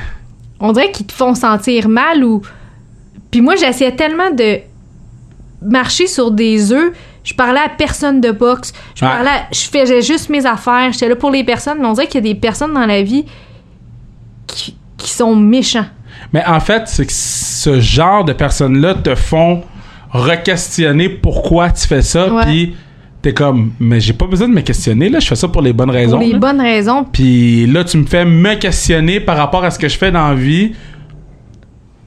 [0.61, 2.43] on dirait qu'ils te font sentir mal ou.
[3.31, 4.59] Puis moi, j'essayais tellement de
[5.63, 6.93] marcher sur des œufs.
[7.23, 8.73] Je parlais à personne de boxe.
[8.95, 9.11] Je Ouais.
[9.11, 10.93] parlais, à- je faisais juste mes affaires.
[10.93, 11.79] J'étais là pour les personnes.
[11.81, 13.25] Mais on dirait qu'il y a des personnes dans la vie
[14.47, 15.87] qui, qui sont méchants.
[16.35, 19.63] Mais en fait, c'est que ce genre de personnes-là te font
[20.11, 22.75] re-questionner pourquoi tu fais ça, puis
[23.23, 25.73] t'es comme, mais j'ai pas besoin de me questionner, là, je fais ça pour les
[25.73, 26.19] bonnes raisons.
[26.19, 26.39] pour les là.
[26.41, 27.05] bonnes raisons.
[27.05, 30.29] Puis là, tu me fais me questionner par rapport à ce que je fais dans
[30.29, 30.73] la vie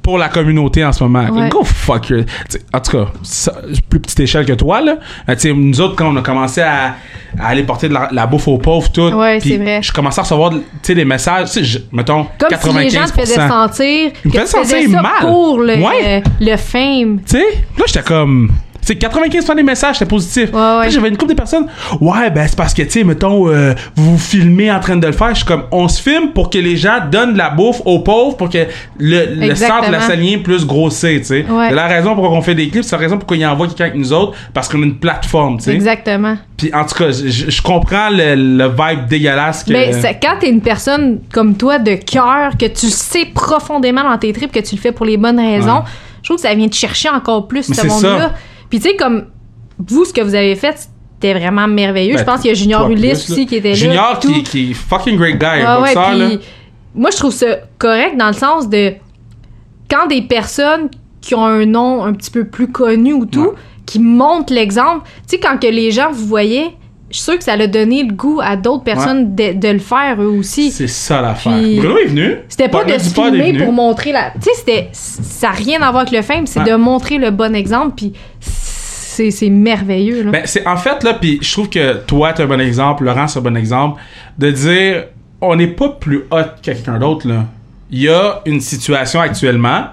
[0.07, 1.25] pour la communauté en ce moment.
[1.29, 1.49] Ouais.
[1.49, 2.13] Go fuck
[2.47, 3.51] sais, En tout cas, ça,
[3.89, 4.99] plus petite échelle que toi, là.
[5.27, 6.95] Euh, tu sais, nous autres, quand on a commencé à,
[7.37, 9.01] à aller porter de la, la bouffe aux pauvres, tout.
[9.09, 9.81] Ouais, c'est vrai.
[9.83, 10.53] Je commençais à recevoir,
[10.95, 12.71] des messages, je- mettons, Comme 95%.
[12.71, 15.11] si les gens te faisaient sentir Ils me que faisaient sentir mal.
[15.19, 16.23] pour le, Ouais.
[16.39, 17.19] le fame.
[17.25, 17.45] Tu sais,
[17.77, 18.49] là, j'étais comme.
[18.87, 20.53] Tu sais, 95% des messages, c'était positif.
[20.53, 20.81] Ouais, ouais.
[20.83, 21.67] Puis J'avais une couple de personnes.
[21.99, 25.05] Ouais, ben, c'est parce que, tu sais, mettons, euh, vous vous filmez en train de
[25.05, 25.29] le faire.
[25.31, 27.99] Je suis comme, on se filme pour que les gens donnent de la bouffe aux
[27.99, 28.65] pauvres pour que
[28.97, 31.45] le, le centre de la saline plus grossir, tu sais.
[31.49, 31.67] Ouais.
[31.69, 33.85] C'est la raison pourquoi on fait des clips, c'est la raison pourquoi ils envoient quelqu'un
[33.85, 35.73] avec nous autres, parce qu'on a une plateforme, tu sais.
[35.73, 36.37] Exactement.
[36.55, 39.73] Puis en tout cas, je, comprends le, le vibe dégueulasse que.
[39.73, 44.17] Mais c'est- quand t'es une personne comme toi de cœur, que tu sais profondément dans
[44.17, 45.83] tes tripes que tu le fais pour les bonnes raisons,
[46.21, 48.33] je trouve que ça vient te chercher encore plus Mais ce c'est monde-là.
[48.67, 48.69] Ça.
[48.69, 49.25] Puis tu sais, comme
[49.79, 50.89] vous, ce que vous avez fait,
[51.19, 52.13] c'était vraiment merveilleux.
[52.15, 53.33] Ben, je pense qu'il y a Junior Ulysse plus, là.
[53.35, 53.75] aussi qui était là.
[53.75, 56.29] Junior qui, est fucking great guy, Ouais, ouais, boxeur, là.
[56.95, 57.47] moi, je trouve ça
[57.77, 58.93] correct dans le sens de
[59.89, 60.89] quand des personnes
[61.21, 63.53] qui ont un nom un petit peu plus connu ou tout, Ouais.
[63.85, 66.75] qui montrent l'exemple, tu sais, quand que les gens vous voyaient,
[67.09, 69.79] je suis sûre que ça a donné le goût à d'autres personnes de, de le
[69.79, 70.71] faire eux aussi.
[70.71, 71.53] C'est ça l'affaire.
[71.53, 72.35] Bruno est venu.
[72.49, 74.31] C'était pas de se filmer pour montrer la.
[74.31, 74.89] Tu sais, c'était.
[74.91, 76.69] Ça n'a rien à voir avec le fame, c'est Ouais.
[76.71, 80.31] de montrer le bon exemple, puis c'est c'est merveilleux, là.
[80.31, 83.27] Ben, c'est en fait là, puis je trouve que toi, t'es un bon exemple, Laurent,
[83.27, 84.01] c'est un bon exemple,
[84.37, 85.05] de dire
[85.41, 87.45] on n'est pas plus hot que quelqu'un d'autre là.
[87.89, 89.85] Il y a une situation actuellement,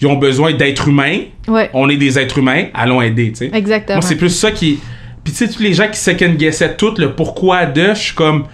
[0.00, 3.50] ils ont besoin d'êtres humains, ouais, on est des êtres humains, allons aider, tu sais.
[3.52, 3.98] exactement.
[3.98, 4.78] Moi, c'est plus ça qui.
[5.26, 8.14] Puis tu sais, tous les gens qui second guessaient tout le pourquoi de, je suis
[8.14, 8.44] comme,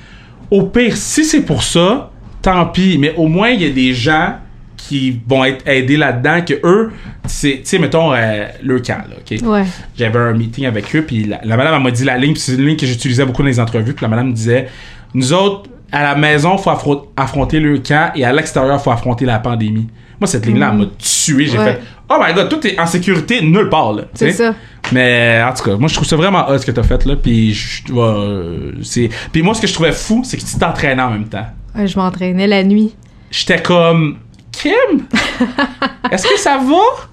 [0.51, 2.11] au pire, si c'est pour ça,
[2.41, 2.97] tant pis.
[2.99, 4.37] Mais au moins, il y a des gens
[4.79, 6.93] qui vont être aidés là-dedans, que eux,
[7.27, 9.39] c'est, tu sais, mettons, euh, le camp, là, OK?
[9.47, 9.65] Ouais.
[9.99, 12.41] J'avais un meeting avec eux, puis la, la madame, elle m'a dit la ligne, puis
[12.41, 14.69] c'est une ligne que j'utilisais beaucoup dans les entrevues, puis la madame me disait,
[15.13, 19.27] nous autres, à la maison, faut affro- affronter le camp, et à l'extérieur, faut affronter
[19.27, 19.89] la pandémie.
[20.19, 21.47] Moi, cette ligne-là, elle m'a tué.
[21.47, 21.65] J'ai Ouais.
[21.75, 21.81] fait,
[22.15, 24.03] oh my god, tout est en sécurité nulle part, là.
[24.15, 24.55] C'est ça.
[24.93, 27.17] Mais en tout cas, moi je trouve ça vraiment hot ce que t'as fait là.
[27.17, 29.09] Puis je euh, c'est.
[29.33, 31.47] Puis moi ce que je trouvais fou, c'est que tu t'entraînais en même temps.
[31.75, 32.95] Ouais, je m'entraînais la nuit.
[33.31, 34.19] J'étais comme
[34.51, 34.73] Kim,
[36.11, 37.09] est-ce que ça va?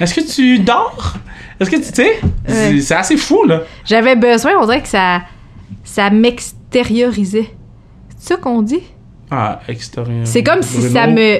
[0.00, 1.14] Est-ce que tu dors?
[1.60, 2.80] Est-ce que tu sais c'est- Ouais.
[2.80, 3.62] C'est assez fou là.
[3.84, 5.22] J'avais besoin, on dirait que ça,
[5.84, 7.50] ça m'extériorisait.
[8.18, 8.82] C'est ça qu'on dit?
[9.30, 10.26] Ah extérieur.
[10.26, 11.38] C'est comme si Bruno, ça me.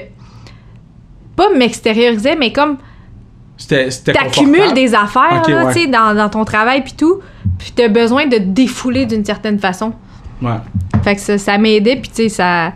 [1.37, 2.79] Pas m'extériorisait, mais comme
[4.05, 5.75] t'accumules des affaires, là, ouais.
[5.75, 7.21] tu dans, dans ton travail puis tout,
[7.59, 9.93] puis t'as besoin de te défouler d'une certaine façon.
[10.43, 10.51] Ouais.
[11.03, 12.73] Fait que ça, ça m'aidait, puis tu sais, ça,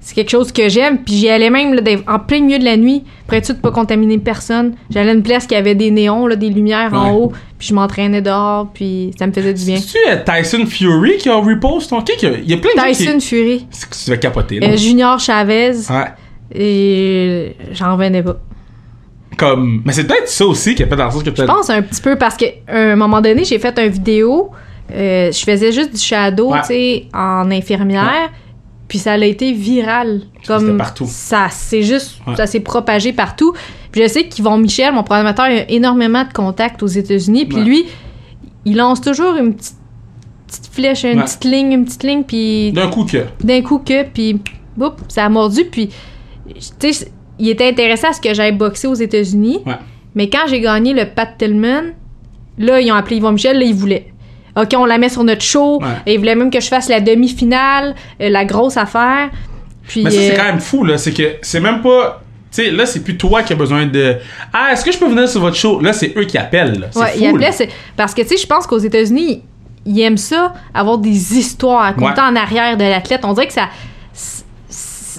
[0.00, 0.98] c'est quelque chose que j'aime.
[0.98, 3.70] Puis j'y allais même là, en plein milieu de la nuit, être sûr de pas
[3.70, 4.74] contaminer personne.
[4.90, 7.74] J'allais à une place qui avait des néons, là, des lumières en haut, puis je
[7.74, 9.76] m'entraînais dehors, puis ça me faisait du bien.
[9.76, 12.22] C'est-tu euh, Tyson Fury qui a repost ton kick?
[12.22, 13.26] Il y a plein de gens Tyson qui...
[13.28, 14.68] Fury, C'est que tu vas capoter, là.
[14.68, 16.06] euh, Junior Chavez, Ouais.
[16.54, 18.36] Et j'en revenais pas.
[19.36, 19.82] Comme...
[19.84, 21.82] Mais c'est peut-être ça aussi qui a fait dans le sens que Je pense un
[21.82, 24.50] petit peu parce qu'à un moment donné, j'ai fait une vidéo.
[24.92, 26.60] euh, je faisais juste du shadow, Ouais.
[26.62, 28.30] tu sais, en infirmière.
[28.88, 30.22] Puis ça a été viral.
[30.46, 31.04] Comme partout.
[31.06, 32.34] ça, c'est juste, Ouais.
[32.36, 33.52] ça s'est propagé partout.
[33.92, 37.44] Puis je sais qu'Yvon Michel, mon programmateur, a énormément de contacts aux États-Unis.
[37.44, 37.84] Puis lui,
[38.64, 39.76] il lance toujours une petite,
[40.46, 42.22] petite flèche, une petite ligne, une petite ligne.
[42.24, 43.18] Puis D'un coup que...
[43.44, 44.40] d'un coup que, puis
[44.74, 45.66] boum, ça a mordu.
[45.70, 45.90] Puis,
[46.80, 49.60] tu sais, il était intéressé à ce que j'aille boxer aux États-Unis.
[49.66, 49.74] Ouais.
[50.14, 51.82] Mais quand j'ai gagné le Pat Tillman,
[52.58, 54.12] là, ils ont appelé Yvon Michel, là, ils voulaient.
[54.56, 55.78] OK, on la met sur notre show.
[55.80, 55.86] Ouais.
[56.06, 59.30] Et ils voulaient même que je fasse la demi-finale, euh, la grosse affaire.
[59.86, 60.98] Puis, Mais ça, c'est euh, quand même fou, là.
[60.98, 62.22] C'est que c'est même pas.
[62.50, 64.16] Tu sais, là, c'est plus toi qui as besoin de.
[64.52, 65.80] Ah, est-ce que je peux venir sur votre show?
[65.80, 66.80] Là, c'est eux qui appellent.
[66.80, 66.86] là.
[66.90, 67.18] C'est ouais, fou.
[67.20, 67.52] ils appelaient, là.
[67.52, 69.42] c'est- parce que, tu sais, je pense qu'aux États-Unis,
[69.86, 72.26] ils aiment ça, avoir des histoires à compter Ouais.
[72.28, 73.20] en arrière de l'athlète.
[73.24, 73.68] On dirait que ça.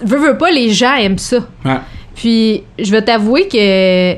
[0.03, 1.37] Veux, veux pas, les gens aiment ça.
[1.65, 1.79] Ouais.
[2.15, 4.13] Puis, je vais t'avouer que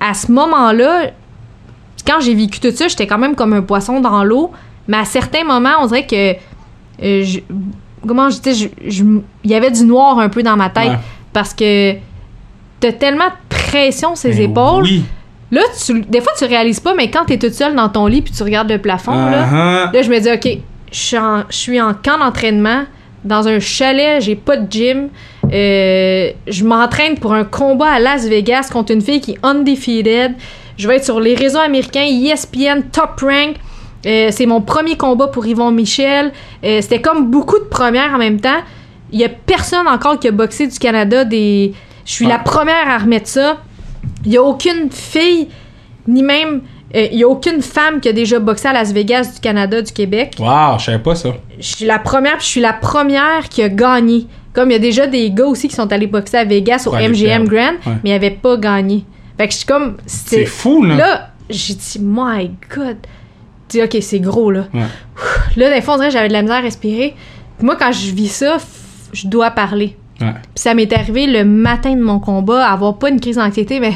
[0.00, 1.10] à ce moment-là,
[2.06, 4.52] quand j'ai vécu tout ça, j'étais quand même comme un poisson dans l'eau.
[4.86, 6.32] Mais à certains moments, on dirait que.
[7.02, 7.40] euh, je-
[8.06, 10.90] comment je dis Il y avait du noir un peu dans ma tête.
[10.90, 10.98] Ouais.
[11.32, 11.94] Parce que
[12.80, 14.82] t'as tellement de pression sur ses Ben épaules.
[14.84, 15.04] Oui.
[15.50, 18.20] Là, tu, des fois, tu réalises pas, mais quand t'es toute seule dans ton lit
[18.22, 19.92] puis tu regardes le plafond, là, Uh-huh.
[19.94, 20.58] Là, je me dis, OK,
[20.92, 22.84] je suis en, je suis en camp d'entraînement,
[23.28, 25.08] dans un chalet, j'ai pas de gym.
[25.52, 30.34] Euh, je m'entraîne pour un combat à Las Vegas contre une fille qui est undefeated.
[30.76, 33.56] Je vais être sur les réseaux américains, ESPN, Top Rank.
[34.06, 36.32] Euh, c'est mon premier combat pour Yvon Michel.
[36.64, 38.60] Euh, C'était comme beaucoup de premières en même temps.
[39.12, 41.24] Il y a personne encore qui a boxé du Canada.
[41.24, 41.72] Des...
[42.04, 42.40] Je suis la Ouais.
[42.44, 43.58] première à remettre ça.
[44.24, 45.48] Il y a aucune fille,
[46.06, 46.62] ni même...
[46.94, 49.80] euh, Il y a aucune femme qui a déjà boxé à Las Vegas du Canada,
[49.82, 50.34] du Québec.
[50.38, 51.30] Wow, je savais pas ça.
[51.58, 54.26] Je suis la première, puis je suis la première qui a gagné.
[54.52, 56.92] Comme il y a déjà des gars aussi qui sont allés boxer à Vegas au
[56.94, 57.46] Ouais, MGM.
[57.46, 57.98] Grand, Ouais.
[58.02, 59.04] mais ils n'avaient pas gagné.
[59.36, 59.96] Fait que je suis comme.
[60.06, 60.96] C'est fou, là.
[60.96, 62.96] Là, j'ai dit, my God.
[63.68, 64.64] Dis, OK, c'est gros, là.
[64.74, 64.80] Ouais.
[65.56, 67.14] Là, des fois, on dirait que j'avais de la misère à respirer.
[67.58, 68.56] Puis moi, quand je vis ça,
[69.12, 69.96] je dois parler.
[70.18, 70.26] Puis
[70.56, 73.92] ça m'est arrivé le matin de mon combat, avoir pas une crise d'anxiété, mais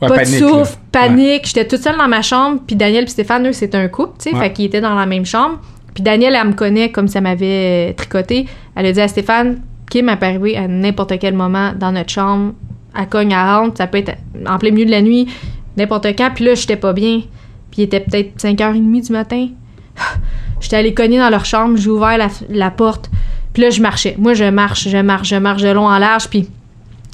[0.00, 0.64] Ouais, pas panique, de là.
[0.64, 1.46] souffle, panique.
[1.46, 4.30] J'étais toute seule dans ma chambre, puis Daniel puis Stéphane, eux, c'était un couple, tu
[4.30, 5.58] sais, fait qu'ils étaient dans la même chambre.
[5.94, 8.46] Puis Daniel, elle me connaît comme ça m'avait euh, tricoté.
[8.76, 12.52] Elle a dit à Stéphane, Kim peut arriver à n'importe quel moment dans notre chambre,
[12.96, 14.12] elle cogne, elle rentre, ça peut être
[14.46, 15.26] en plein milieu de la nuit,
[15.76, 16.30] n'importe quand.
[16.34, 17.22] Puis là, j'étais pas bien.
[17.70, 19.48] Puis il était peut-être 5h30 du matin.
[20.60, 23.10] J'étais allée cogner dans leur chambre, j'ai ouvert la, la porte.
[23.52, 24.16] Puis là, je marchais.
[24.18, 26.48] Moi, je marche, je marche, je marche de long en large, puis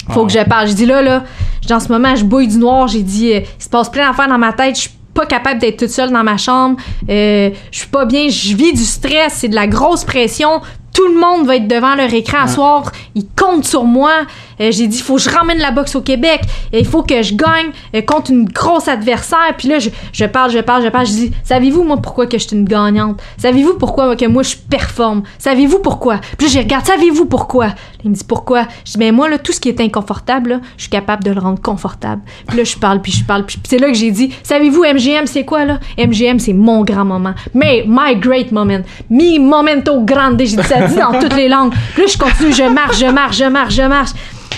[0.09, 0.27] faut Ah.
[0.27, 0.67] que je parle.
[0.67, 1.23] Je dis là, là,
[1.61, 2.87] je dis, en ce moment, je bouille du noir.
[2.87, 4.75] J'ai dit, euh, il se passe plein d'affaires dans ma tête.
[4.75, 6.77] Je suis pas capable d'être toute seule dans ma chambre.
[7.09, 8.27] Euh, je suis pas bien.
[8.29, 9.33] Je vis du stress.
[9.35, 10.61] C'est de la grosse pression.
[10.95, 12.89] Tout le monde va être devant leur écran à soir.
[13.15, 14.11] Ils comptent sur moi.
[14.61, 16.39] Euh, j'ai dit, il faut que je ramène la boxe au Québec.
[16.71, 19.53] Et il faut que je gagne euh, contre une grosse adversaire.
[19.57, 21.05] Puis là, je, je parle, je parle, je parle.
[21.05, 23.21] Je dis, savez-vous, moi, pourquoi que je suis une gagnante?
[23.37, 25.23] Savez-vous pourquoi que moi, je performe?
[25.37, 26.21] Savez-vous pourquoi?
[26.37, 27.67] Puis là, je regarde, savez-vous pourquoi?
[28.05, 28.65] Il me dit, pourquoi?
[28.85, 31.31] Je dis, ben moi, là, tout ce qui est inconfortable, là, je suis capable de
[31.31, 32.21] le rendre confortable.
[32.47, 33.45] Puis là, je parle, puis je parle.
[33.45, 35.79] Puis c'est là que j'ai dit, savez-vous, MGM, c'est quoi, là?
[35.97, 37.33] MGM, c'est mon grand moment.
[37.53, 38.79] Mais, my great moment.
[39.09, 40.39] Mi momento grande.
[40.39, 41.73] J'ai dit ça dit dans toutes les langues.
[41.93, 44.11] Puis là, je continue, je marche, je marche, je marche, je marche.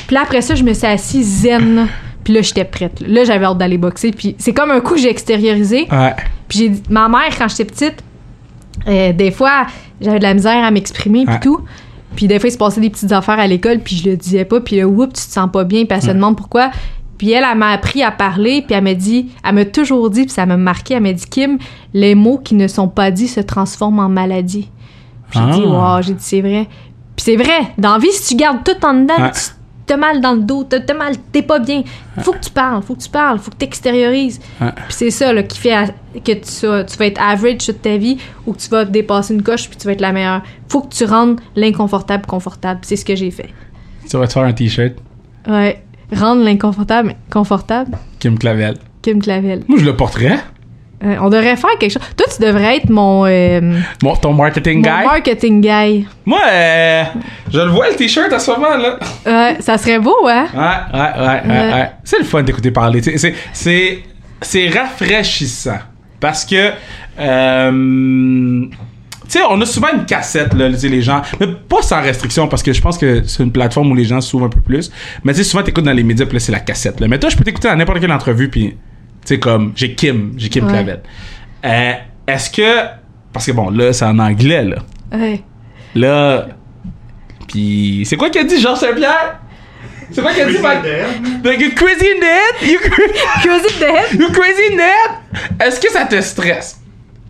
[0.08, 1.88] Puis là, après ça, je me suis assise zen.
[2.24, 3.00] Puis là, j'étais prête.
[3.02, 4.12] Là, Là, j'avais hâte d'aller boxer.
[4.12, 5.88] Puis c'est comme un coup que j'ai extériorisé.
[5.92, 6.14] Ouais.
[6.48, 8.04] Puis j'ai dit, ma mère, quand j'étais petite,
[8.88, 9.66] euh, des fois,
[10.02, 11.40] j'avais de la misère à m'exprimer puis Ouais.
[11.40, 11.60] tout.
[12.16, 14.46] Puis des fois, il se passait des petites affaires à l'école, puis je le disais
[14.46, 14.60] pas.
[14.62, 16.72] Puis là, oups, tu te sens pas bien, puis elle se demande pourquoi.
[17.18, 20.22] Puis elle, elle m'a appris à parler, puis elle m'a dit, elle m'a toujours dit,
[20.24, 21.58] puis ça m'a marqué, elle m'a dit, Kim,
[21.94, 24.70] les mots qui ne sont pas dits se transforment en maladie.
[25.32, 25.52] J'ai Ah.
[25.54, 26.68] dit, wow, j'ai dit, c'est vrai.
[27.16, 29.32] Puis c'est vrai, dans la vie, si tu gardes tout en dedans, Ouais.
[29.32, 29.40] tu
[29.88, 31.82] t'as mal dans le dos, t'as mal, t'es pas bien.
[32.22, 34.40] Faut que tu parles, faut que tu parles, faut que tu extériorises.
[34.60, 34.72] Ouais.
[34.76, 37.82] Puis c'est ça là, qui fait à- que tu, sois- tu vas être average toute
[37.82, 40.42] ta vie ou que tu vas dépasser une coche puis tu vas être la meilleure.
[40.68, 42.82] Faut que tu rendes l'inconfortable confortable.
[42.84, 43.50] C'est ce que j'ai fait.
[44.10, 44.94] Tu vas te faire un t-shirt.
[45.48, 45.82] Ouais.
[46.14, 47.98] Rendre l'inconfortable confortable.
[48.20, 48.76] Kim Clavel.
[49.02, 49.64] Kim Clavel.
[49.70, 50.38] Moi, je le porterais.
[51.04, 52.02] Euh, on devrait faire quelque chose.
[52.16, 55.06] Toi, tu devrais être mon, euh, Bon, ton marketing mon guy?
[55.06, 56.08] marketing guy.
[56.26, 57.04] Moi, euh,
[57.54, 58.98] je le vois le t-shirt à ce moment, là.
[59.26, 60.48] Ouais, ça serait beau, hein?
[60.56, 61.92] Ouais, ouais, ouais, ouais, Ouais.
[62.04, 63.02] C'est le fun d'écouter parler.
[63.04, 64.00] C'est, c'est,
[64.42, 65.78] c'est rafraîchissant.
[66.20, 66.72] Parce que,
[67.20, 68.66] euh,
[69.30, 71.22] Tu sais, on a souvent une cassette, là, les gens.
[71.40, 74.22] Mais pas sans restriction, parce que je pense que c'est une plateforme où les gens
[74.22, 74.90] s'ouvrent un peu plus.
[75.24, 77.08] Mais tu sais, souvent, t'écoutes dans les médias, puis là, c'est la cassette, là.
[77.10, 78.78] Mais toi, je peux t'écouter dans n'importe quelle entrevue, puis,
[79.28, 80.72] sais, comme, j'ai Kim, j'ai Kim Ouais.
[80.74, 81.02] Clavel.
[81.66, 81.94] Euh,
[82.28, 82.86] Est-ce que.
[83.34, 84.78] Parce que bon, là, c'est en anglais, là.
[85.12, 85.42] Ouais.
[85.96, 86.48] Là.
[87.48, 89.40] Puis, c'est quoi qu'il a dit, Georges Saint-Pierre?
[90.12, 90.84] C'est quoi qu'il a dit, Mike?
[91.44, 92.62] Like, you crazy net?
[92.62, 94.20] You cra- Crazy Dead.
[94.20, 95.62] You crazy net?
[95.66, 96.80] Est-ce que ça te stresse?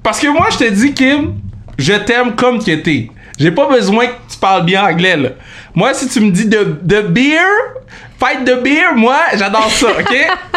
[0.04, 1.36] Parce que moi, je te dis, Kim,
[1.78, 3.10] je t'aime comme tu étais.
[3.40, 5.30] J'ai pas besoin que tu parles bien anglais, là.
[5.78, 7.46] Moi, si tu me dis de, de beer,
[8.20, 10.12] fight de beer, moi, j'adore ça, OK?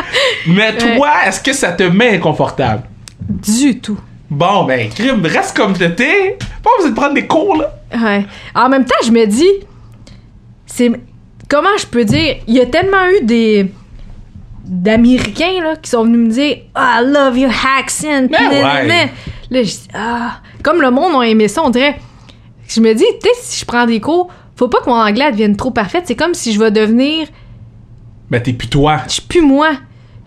[0.47, 2.85] Mais toi, est-ce que ça te met inconfortable?
[3.29, 4.01] Du tout.
[4.31, 6.39] Bon, ben, Kim, reste comme t'étais.
[6.63, 7.71] Pas besoin de prendre des cours, là.
[7.95, 8.25] Ouais.
[8.55, 9.51] En même temps, je me dis,
[10.65, 10.91] c'est
[11.51, 13.71] comment je peux dire, il y a tellement eu des
[14.65, 18.29] d'Américains là qui sont venus me dire Ah, I love your accent.
[18.31, 19.11] Nan, ouais.
[19.51, 21.99] Là, je dis ah, comme le monde a aimé ça, on dirait.
[22.67, 24.31] Je me dis, peut-être si je prends des cours,
[24.61, 26.03] faut pas que mon anglais devienne trop parfait.
[26.05, 27.27] C'est comme si je vais devenir,
[28.31, 28.99] Ben, t'es plus toi.
[29.07, 29.71] je suis plus moi.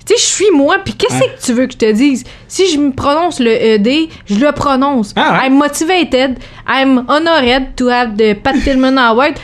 [0.06, 2.26] Tu sais, je suis moi, puis qu'est-ce que tu veux que je te dise?
[2.50, 5.14] Si je me prononce le ED, je le prononce.
[5.16, 5.48] Ah ouais.
[5.48, 9.36] I'm motivated, I'm honored to have the Pat Tillman Award.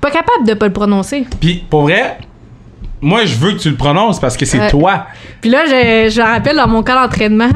[0.00, 1.26] Pas capable de pas le prononcer.
[1.40, 2.18] Puis, pour vrai,
[3.00, 4.70] moi, je veux que tu le prononces parce que c'est Ouais.
[4.70, 5.06] toi.
[5.42, 7.50] Puis là, je, je rappelle dans mon cas d'entraînement,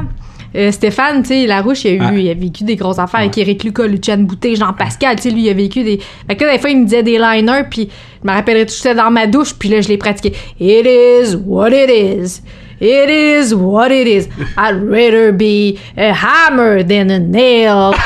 [0.56, 2.22] euh, Stéphane, tu sais, Larouche, il a, eu, Ouais.
[2.22, 5.42] il a vécu des grosses affaires avec Eric Lucas, Luciane Boutet, Jean-Pascal, tu sais, lui,
[5.42, 5.98] il a vécu des...
[6.28, 7.88] Fait que là, des fois, il me disait des liners, puis
[8.22, 10.32] je me rappellerai tout ça dans ma douche, puis là, je l'ai pratiqué.
[10.60, 12.40] It is what it is.
[12.80, 14.28] It is what it is.
[14.58, 17.92] I'd rather be a hammer than a nail.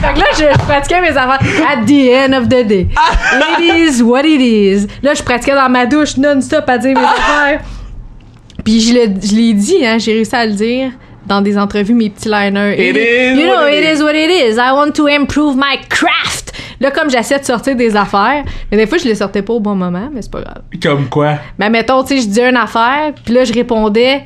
[0.00, 1.40] Fait que là, je, je pratiquais mes affaires.
[1.68, 2.86] At the end of the day.
[3.58, 4.86] It is what it is.
[5.02, 7.60] Là, je pratiquais dans ma douche non-stop à dire mes affaires.
[8.64, 8.94] Puis je
[9.34, 10.92] l'ai dit, hein, j'ai réussi à le dire
[11.26, 12.74] dans des entrevues, mes petits liners.
[12.74, 13.98] It is you know, it is.
[13.98, 14.56] is what it is.
[14.56, 16.52] I want to improve my craft.
[16.80, 19.60] Là, comme j'essaie de sortir des affaires, mais des fois, je les sortais pas au
[19.60, 20.62] bon moment, mais c'est pas grave.
[20.82, 21.34] Comme quoi?
[21.58, 24.22] Mais mettons, tu sais, je disais une affaire, puis là, je répondais,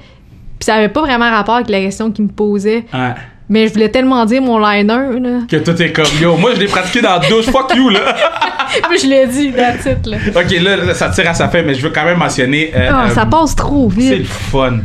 [0.59, 2.85] puis ça avait pas vraiment rapport avec la question qu'il me posait.
[2.93, 3.15] Ouais.
[3.49, 5.39] Mais je voulais tellement dire mon liner, là.
[5.49, 8.01] Que toi, t'es comme, yo, moi, je l'ai pratiqué dans la douche, fuck you, là.
[8.89, 10.17] Puis je l'ai dit, that's it, là.
[10.35, 12.71] ok, là, ça tire à sa fin, mais je veux quand même mentionner.
[12.75, 14.27] euh, Ah, euh, ça passe trop C'est le vite.
[14.29, 14.79] fun.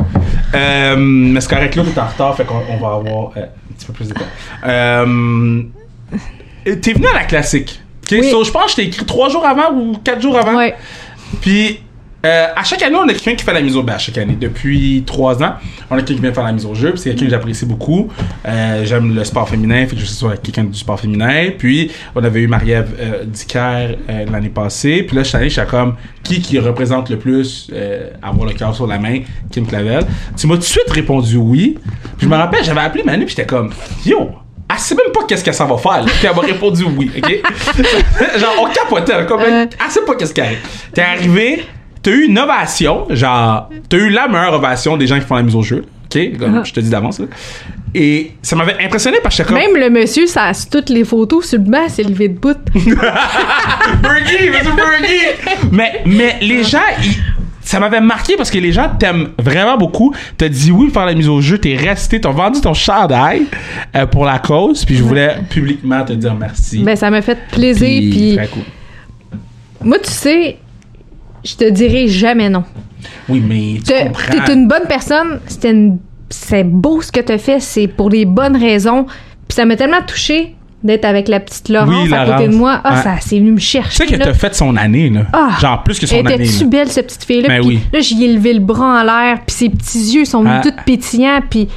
[0.55, 3.73] Euh, mais c'est correct, là, t'es en retard, fait qu'on on va avoir euh, un
[3.77, 4.25] petit peu plus de temps.
[4.65, 5.61] Euh,
[6.81, 7.79] T'es venu à la classique.
[8.03, 8.17] ok?
[8.19, 8.29] Oui.
[8.31, 10.55] So, je pense que je t'ai écrit trois jours avant ou quatre jours avant.
[10.57, 10.75] Ouais.
[11.41, 11.79] Puis,
[12.25, 14.17] euh, à chaque année, on a quelqu'un qui fait la mise au ben, à chaque
[14.17, 14.35] année.
[14.39, 15.53] Depuis trois ans,
[15.89, 16.93] on a quelqu'un qui vient faire la mise au jeu.
[16.95, 18.09] C'est quelqu'un que j'apprécie beaucoup.
[18.47, 21.49] Euh, J'aime le sport féminin, fait que je suis sur quelqu'un du sport féminin.
[21.57, 25.03] Puis, on avait eu Marie-Ève euh, Dicker euh, l'année passée.
[25.03, 27.71] Puis là, cette année, j'étais comme qui qui représente le plus
[28.21, 29.19] avoir le cœur sur la main,
[29.51, 30.05] Kim Clavel?
[30.35, 31.77] Tu m'as tout de suite répondu oui.
[32.17, 33.69] Puis je me rappelle, j'avais appelé Manu, puis j'étais comme
[34.05, 34.31] yo.
[34.69, 36.01] Elle sait même pas qu'est-ce que ça va faire.
[36.03, 36.07] là.
[36.07, 37.41] Puis elle m'a répondu oui, ok?
[38.37, 39.65] genre, on capotait, comme, Euh.
[39.85, 40.57] elle sait pas qu'est-ce qui arrive.
[40.93, 41.63] T'es arrivé,
[42.09, 45.43] t'as eu une ovation, genre, t'as eu la meilleure ovation des gens qui font la
[45.43, 46.37] mise au jeu, ok?
[46.39, 46.63] Comme Ah.
[46.63, 47.25] je te dis d'avance, là.
[47.93, 49.73] Et ça m'avait impressionné parce que j'étais comme.
[49.73, 52.57] Même le monsieur, ça, sur toutes les photos, sur le banc, c'est levé de bout.
[52.75, 54.51] Monsieur
[55.71, 57.15] mais, mais les gens, ils-
[57.61, 60.13] ça m'avait marqué parce que les gens t'aiment vraiment beaucoup.
[60.37, 63.43] T'as dit oui pour faire la mise au jeu, t'es resté, t'as vendu ton chandail
[63.95, 66.83] euh, pour la cause, puis je voulais publiquement te dire merci.
[66.83, 68.35] Ben, ça m'a fait plaisir, Puis, puis...
[68.37, 68.63] très cool.
[69.83, 70.57] Moi, tu sais,
[71.47, 72.63] je te dirai jamais non.
[73.29, 74.45] Oui, mais tu T'es comprends.
[74.45, 75.97] t'es une bonne personne, c'était une-
[76.29, 79.05] c'est beau ce que t'as fait, c'est pour les bonnes raisons.
[79.47, 82.47] Puis ça m'a tellement touché d'être avec la petite Laurence Oui, à côté Laurence.
[82.49, 82.81] de moi.
[82.83, 83.01] Ah, Ouais.
[83.03, 84.05] ça, c'est venu me Tu chercher.
[84.05, 84.25] sais que là.
[84.25, 85.21] t'as fait son année, là.
[85.33, 85.49] Ah.
[85.59, 86.43] Genre plus que son Elle année.
[86.45, 86.69] était-tu là.
[86.69, 87.47] belle, cette petite fille-là?
[87.47, 87.79] Ben oui.
[87.93, 90.59] Là, j'y ai levé le bras en l'air, puis ses petits yeux sont Ah.
[90.61, 91.67] tout pétillants, puis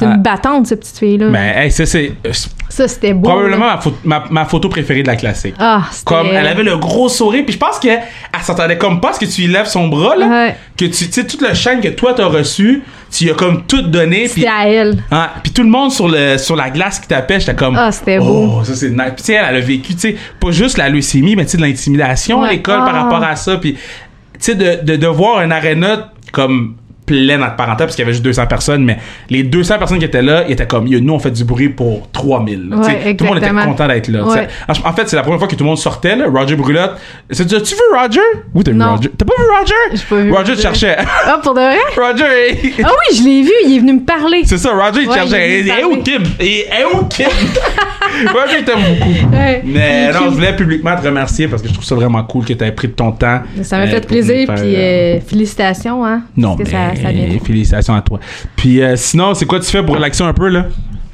[0.00, 0.16] c'est une Ah.
[0.16, 1.28] battante, cette petite fille-là.
[1.28, 3.28] Ben, hey, ça, c'est euh, c'est ça, c'était beau.
[3.28, 5.54] probablement ma, photo- ma, ma photo préférée de la classique.
[5.58, 6.04] Ah, c'était...
[6.04, 8.00] Comme elle avait le gros sourire, puis je pense qu'elle
[8.32, 10.26] elle s'entendait comme pas parce que tu lui lèves son bras, là.
[10.28, 10.56] Ouais.
[10.76, 13.82] Que tu sais, toute la chaîne que toi t'as reçue, tu lui as comme tout
[13.82, 15.02] donné, C'était à elle.
[15.42, 17.76] Puis tout le monde sur, le, sur la glace qui tapait, j'étais comme.
[17.76, 18.64] Ah, c'était Oh, beau.
[18.64, 19.00] ça c'est nice.
[19.06, 21.52] Puis tu sais, elle, elle a vécu, tu sais, pas juste la leucémie, mais tu
[21.52, 23.02] sais, de l'intimidation à l'école par Ah.
[23.02, 23.56] rapport à ça.
[23.56, 23.78] Puis, tu
[24.38, 26.76] sais, de, de, de voir un aréna comme
[27.10, 28.98] plein entre parenthèses, parce qu'il y avait juste 200 personnes, mais
[29.28, 32.08] les 200 personnes qui étaient là, ils étaient comme, nous, on fait du bruit pour
[32.12, 32.68] 3000.
[32.70, 32.76] là.
[32.78, 34.24] Tu sais, Ouais, tout le monde était content d'être là.
[34.24, 34.46] Ouais.
[34.84, 36.26] En fait, c'est la première fois que tout le monde sortait, là.
[36.32, 36.92] Roger Brulotte.
[37.30, 38.20] C'est- Tu vu Roger?
[38.54, 38.80] Oui, t'as vu.
[38.82, 39.10] Roger?
[39.18, 39.74] T'as pas vu Roger?
[39.92, 40.96] J'ai pas vu Roger te cherchait.
[41.26, 41.76] Ah, pour de vrai?
[41.96, 44.42] Roger, il- Ah oui, je l'ai vu, il est venu me parler.
[44.44, 45.60] c'est ça, Roger, il Ouais, cherchait.
[45.60, 46.02] il est où parlé.
[46.02, 46.22] Kim?
[46.38, 47.26] Et et où Kim?
[48.34, 49.10] Roger t'aime beaucoup.
[49.32, 52.22] Mais Il est non, je voulais publiquement te remercier parce que je trouve ça vraiment
[52.24, 53.40] cool que tu aies pris de ton temps.
[53.62, 56.22] Ça m'a euh, fait pour plaisir, puis euh, euh, félicitations, hein.
[56.36, 56.64] Non, mais
[57.44, 58.18] félicitations à toi.
[58.56, 60.66] Puis euh, sinon, c'est quoi tu fais pour relaxer un peu, là?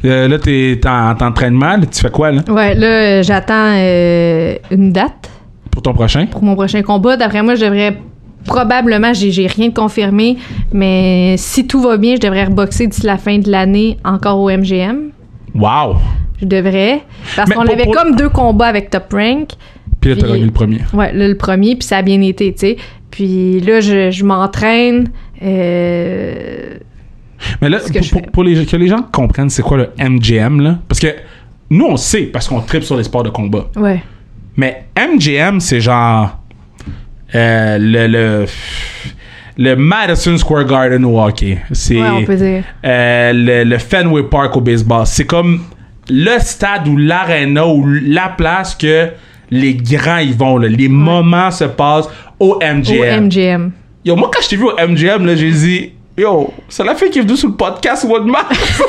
[0.05, 1.77] Euh, là, t'es en entraînement.
[1.81, 5.31] Tu fais quoi, là, Ouais, là, j'attends euh, une date
[5.71, 6.27] pour ton prochain?
[6.27, 7.17] pour mon prochain combat.
[7.17, 7.97] D'après moi, je devrais
[8.45, 10.37] probablement, j'ai rien de confirmé,
[10.73, 14.49] mais si tout va bien, je devrais reboxer d'ici la fin de l'année encore au
[14.51, 15.11] MGM.
[15.55, 15.97] Wow!
[16.41, 17.01] Je devrais.
[17.35, 19.49] Parce qu'on avait pour- comme deux combats avec Top Rank.
[20.01, 20.81] Puis là, t'as gagné le premier.
[20.93, 22.77] Ouais, là, le premier, puis ça a bien été, tu sais.
[23.11, 25.09] Puis là, je, je m'entraîne.
[25.43, 26.75] Euh,
[27.61, 27.79] Mais là,
[28.33, 30.79] pour les, que les gens comprennent c'est quoi le MGM, là?
[30.89, 31.09] Parce que
[31.71, 33.67] nous, on sait parce qu'on tripe sur les sports de combat.
[33.77, 34.03] ouais.
[34.59, 36.39] Mais MGM, c'est genre.
[37.35, 38.47] euh, le, le.
[39.59, 41.59] Le Madison Square Garden au hockey.
[41.73, 41.97] C'est.
[42.01, 42.63] Ouais, on peut dire.
[42.85, 45.07] euh, le, le Fenway Park au baseball.
[45.07, 45.61] C'est comme
[46.11, 49.09] le stade ou l'arena ou la place que
[49.51, 50.59] les grands y vont.
[50.59, 50.69] là.
[50.69, 52.09] Les moments se passent
[52.39, 53.01] au MGM.
[53.01, 53.71] Au MGM.
[54.07, 57.11] Yo, moi, quand je t'ai vu au MGM, là, j'ai dit, yo, c'est la fille
[57.11, 58.57] qui est venue sur le podcast mars.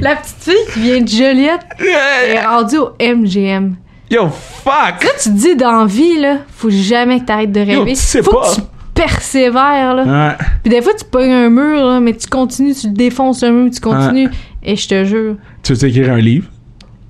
[0.00, 3.76] La petite fille qui vient de Joliette est rendue au MGM.
[4.10, 5.04] yo, fuck.
[5.04, 7.92] Là, tu te dis dans vie, là, faut jamais que t'arrêtes de rêver.
[7.92, 8.50] tu sais faut pas.
[8.50, 8.62] que tu
[8.94, 10.02] persévères, là.
[10.02, 10.44] Ouais.
[10.64, 13.70] Puis des fois, tu pognes un mur, là, mais tu continues, tu défonces un mur,
[13.72, 14.28] tu continues.
[14.64, 16.48] Et je te jure, Tu veux écrire un livre?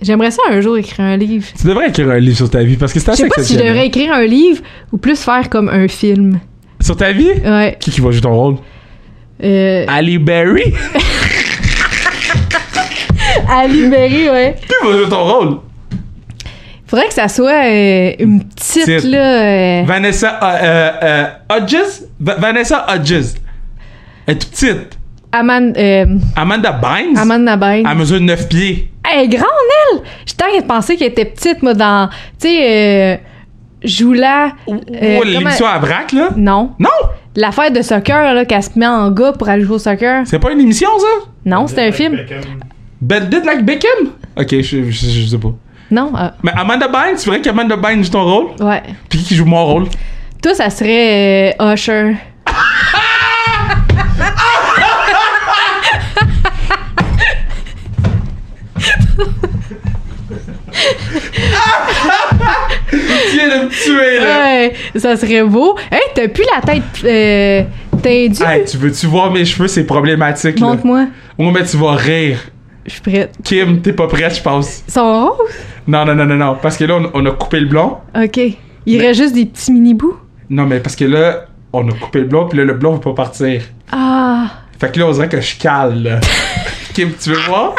[0.03, 1.47] J'aimerais ça un jour écrire un livre.
[1.59, 3.43] Tu devrais écrire un livre sur ta vie parce que c'est Je assez sais pas
[3.43, 6.39] si je devrais écrire un livre ou plus faire comme un film.
[6.81, 7.31] Sur ta vie?
[7.45, 7.77] Ouais.
[7.81, 8.57] Qui qui va jouer ton rôle?
[9.43, 10.73] Euh, Ali Berry?
[13.49, 14.57] à libérer, ouais.
[14.61, 15.59] Qui va jouer ton rôle?
[16.87, 19.11] Faudrait que ça soit euh, une petite, Petite.
[19.11, 19.43] là.
[19.43, 22.03] euh, Vanessa euh, Hodges?
[22.21, 23.35] Va- Vanessa Hodges.
[24.27, 24.99] Elle est toute petite.
[25.33, 27.17] Aman- euh, Amanda Bynes?
[27.17, 27.87] Amanda Bynes.
[27.91, 28.92] Elle mesure 9 pieds.
[29.13, 29.47] Elle est grande,
[29.93, 30.01] elle!
[30.27, 32.09] J'étais en train de penser qu'elle était petite, moi, dans.
[32.41, 33.17] Tu sais, euh,
[33.85, 34.53] Joula.
[34.67, 36.31] Ou Euh, l'émission à vrac, là?
[36.37, 36.71] Non.
[36.79, 36.89] Non!
[37.37, 40.23] L'affaire de soccer, là, qu'elle se met en gars pour aller jouer au soccer.
[40.27, 41.29] C'est pas une émission, ça?
[41.45, 42.19] Non, c'était un film.
[43.01, 44.11] Ben, Did Like Beckham?
[44.39, 45.53] Ok, je, je, je sais pas.
[45.91, 46.13] Non?
[46.15, 48.47] ah, Mais Amanda Bynes, c'est vrai qu'Amanda Bynes joue ton rôle?
[48.61, 48.83] ouais.
[49.09, 49.87] Puis qui joue mon rôle?
[50.43, 52.15] Toi, ça serait euh, Usher.
[63.49, 64.45] De me tuer, là!
[64.45, 65.77] Ouais, ça serait beau.
[65.91, 67.63] Hey, t'as plus la tête euh,
[68.03, 68.43] tendue?
[68.43, 69.69] Hey, tu veux-tu voir mes cheveux?
[69.69, 70.67] C'est problématique, là.
[70.67, 71.07] Montre-moi.
[71.39, 72.39] Oh, mais tu vas rire.
[72.87, 73.35] Je suis prête.
[73.45, 74.83] Kim, t'es pas prête, je pense.
[74.89, 75.55] Ils sont roses?
[75.87, 76.57] Non, non, non, non, non.
[76.61, 77.99] Parce que là, on, on a coupé le blond.
[78.17, 78.41] OK.
[78.87, 80.17] Il reste juste des petits mini-bouts?
[80.51, 83.01] Non, mais parce que là, on a coupé le blond, puis là, le blond veut
[83.01, 83.63] pas partir.
[83.91, 84.47] Ah.
[84.81, 86.21] Fait que là, on dirait que je cale, là.
[86.95, 87.75] Kim, tu veux voir?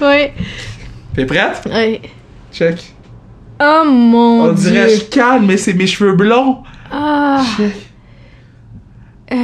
[0.00, 0.32] Ouais.
[1.16, 1.62] T'es prête?
[1.66, 2.00] Ouais.
[2.52, 2.76] Check.
[3.64, 4.96] Oh mon On dirait dieu.
[4.96, 6.62] je cale, mais c'est mes cheveux blonds.
[6.90, 7.42] Ah.
[7.56, 7.74] Check.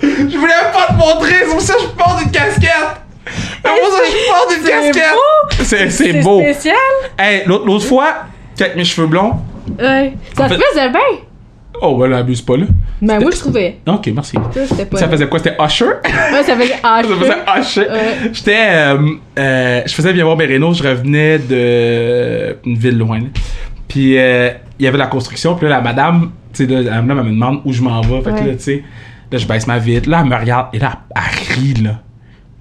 [0.00, 2.70] Je voulais pas te montrer, c'est pour ça que je porte une casquette.
[3.26, 5.12] C'est pour ça que je porte une casquette.
[5.12, 5.64] beau.
[5.64, 6.40] C'est c'est C'est beau.
[6.40, 6.74] spécial.
[7.18, 8.14] Hey, l'autre fois,
[8.60, 9.40] avec mes cheveux blonds.
[9.78, 10.14] Ouais.
[10.36, 11.00] Ça te fait- faisait bien.
[11.82, 12.66] Oh, ben abuse pas là.
[13.00, 13.78] Ben, moi, je trouvais.
[13.86, 14.36] Ok, merci.
[14.52, 14.98] Ça, c'était pas.
[14.98, 15.38] Ça faisait quoi?
[15.38, 15.84] C'était Usher?
[16.32, 17.90] Ouais, ça faisait ah, Ça faisait Usher.
[17.92, 18.30] Ouais.
[18.32, 18.56] J'étais.
[18.70, 18.98] euh,
[19.38, 22.56] euh, je faisais bien voir mes rénaux, je revenais de.
[22.66, 23.18] une ville loin.
[23.20, 23.26] là.
[23.86, 27.18] Puis euh, il y avait la construction, puis là, la madame, tu sais, la madame,
[27.20, 28.20] elle me demande où je m'en vais.
[28.20, 28.46] Fait que Ouais.
[28.48, 28.82] là, tu sais,
[29.32, 30.08] là, je baisse ma vitre.
[30.10, 32.00] Là, elle me regarde, et là, elle rit, là.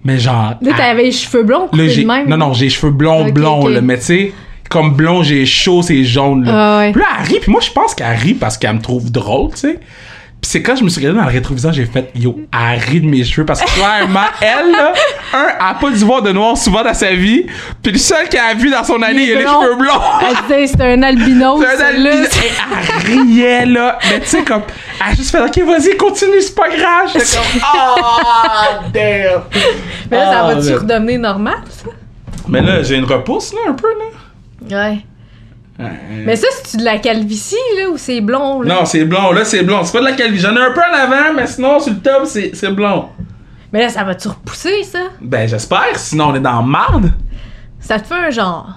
[0.04, 0.54] Mais genre.
[0.62, 2.06] Là, t'avais les cheveux blonds Là, j'ai.
[2.06, 2.30] même.
[2.30, 3.72] Non, non, j'ai les cheveux blonds, blonds, ok.
[3.72, 3.82] là.
[3.82, 4.32] Mais tu sais,
[4.70, 6.52] comme blond, j'ai chaud, c'est jaune, là.
[6.54, 6.92] Ah ouais.
[6.94, 9.52] Puis là, elle rit, puis moi, je pense qu'elle rit parce qu'elle me trouve drôle,
[9.52, 9.80] tu sais.
[10.40, 13.02] Puis c'est quand je me suis regardé dans le rétroviseur, j'ai fait, yo, elle rit
[13.02, 14.94] de mes cheveux parce que clairement, elle, là,
[15.34, 17.48] un, elle a pas dû voir de noir souvent dans sa vie.
[17.82, 20.00] Puis le seul qu'elle a vu dans son année, Il a les cheveux blonds.
[20.30, 21.60] Elle disait, c'est un albinos.
[21.60, 22.12] C'est un albino.
[22.12, 22.52] Et
[23.10, 23.98] elle riait, là.
[24.12, 24.62] Mais tu sais, comme,
[25.06, 27.10] elle a juste fait, ok, vas-y, continue, c'est pas grave.
[27.12, 29.42] J'étais comme, ah, damn.
[30.12, 31.90] Mais là, ça Ah, va-tu mais- redevenir normal, ça?
[32.48, 34.92] Mais là, j'ai une repousse, là, un peu, là.
[34.92, 35.00] Ouais.
[35.80, 38.76] Mais ça, c'est-tu de la calvitie, là, ou c'est blond, là?
[38.76, 39.32] Non, c'est blond.
[39.32, 39.84] Là, c'est blond.
[39.84, 40.44] C'est pas de la calvitie.
[40.44, 43.10] J'en ai un peu en avant, mais sinon, sur le top, c'est c'est blond.
[43.72, 45.00] Mais là, ça va-tu repousser, ça?
[45.22, 45.96] Ben, j'espère.
[45.96, 47.12] Sinon, on est dans marde.
[47.80, 48.70] Ça te fait un genre.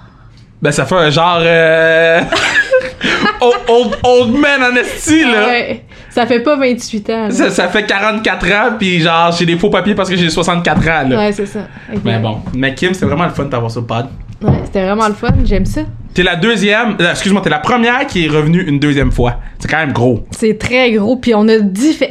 [0.61, 1.39] Ben, ça fait un genre.
[1.41, 2.21] Euh...
[3.41, 5.47] old, old, old man en esti, là.
[5.47, 5.85] Ouais.
[6.09, 7.31] Ça fait pas 28 ans, là.
[7.31, 10.79] Ça, ça fait 44 ans, puis genre, j'ai des faux papiers parce que j'ai 64
[10.81, 11.17] ans, là.
[11.17, 11.61] Ouais, c'est ça.
[11.89, 12.03] Exact.
[12.03, 12.41] Mais bon.
[12.53, 14.07] Mais Kim, c'était vraiment le fun de t'avoir sur le pod.
[14.43, 15.29] Ouais, c'était vraiment le fun.
[15.45, 15.81] J'aime ça.
[16.13, 16.97] T'es la deuxième.
[16.99, 19.35] euh, Excuse-moi, t'es la première qui est revenue une deuxième fois.
[19.59, 20.25] C'est quand même gros.
[20.31, 21.15] C'est très gros.
[21.15, 21.53] Puis on a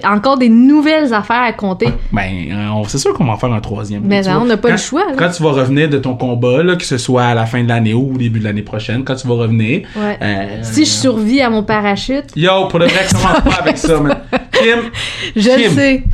[0.05, 1.89] encore des nouvelles affaires à compter.
[2.11, 4.03] Ben, euh, on- c'est sûr qu'on va en faire un troisième.
[4.07, 5.13] Mais vois, on n'a pas quand- le choix, là.
[5.19, 7.69] Quand tu vas revenir de ton combat, là, que ce soit à la fin de
[7.69, 9.83] l'année ou au début de l'année prochaine, quand tu vas revenir.
[9.95, 10.19] Ouais.
[10.23, 14.01] euh, Si je survis à mon parachute, Yo, pour de vrai, commence pas avec ça,
[14.01, 14.17] man.
[14.53, 14.79] Kim,
[15.37, 15.63] je Kim.
[15.63, 16.05] le sais.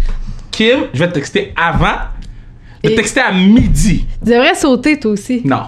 [0.51, 1.87] Kim, je vais te texter avant.
[2.83, 4.07] Je vais te texter à midi.
[4.25, 5.43] Tu devrais sauter, toi aussi.
[5.45, 5.63] Non.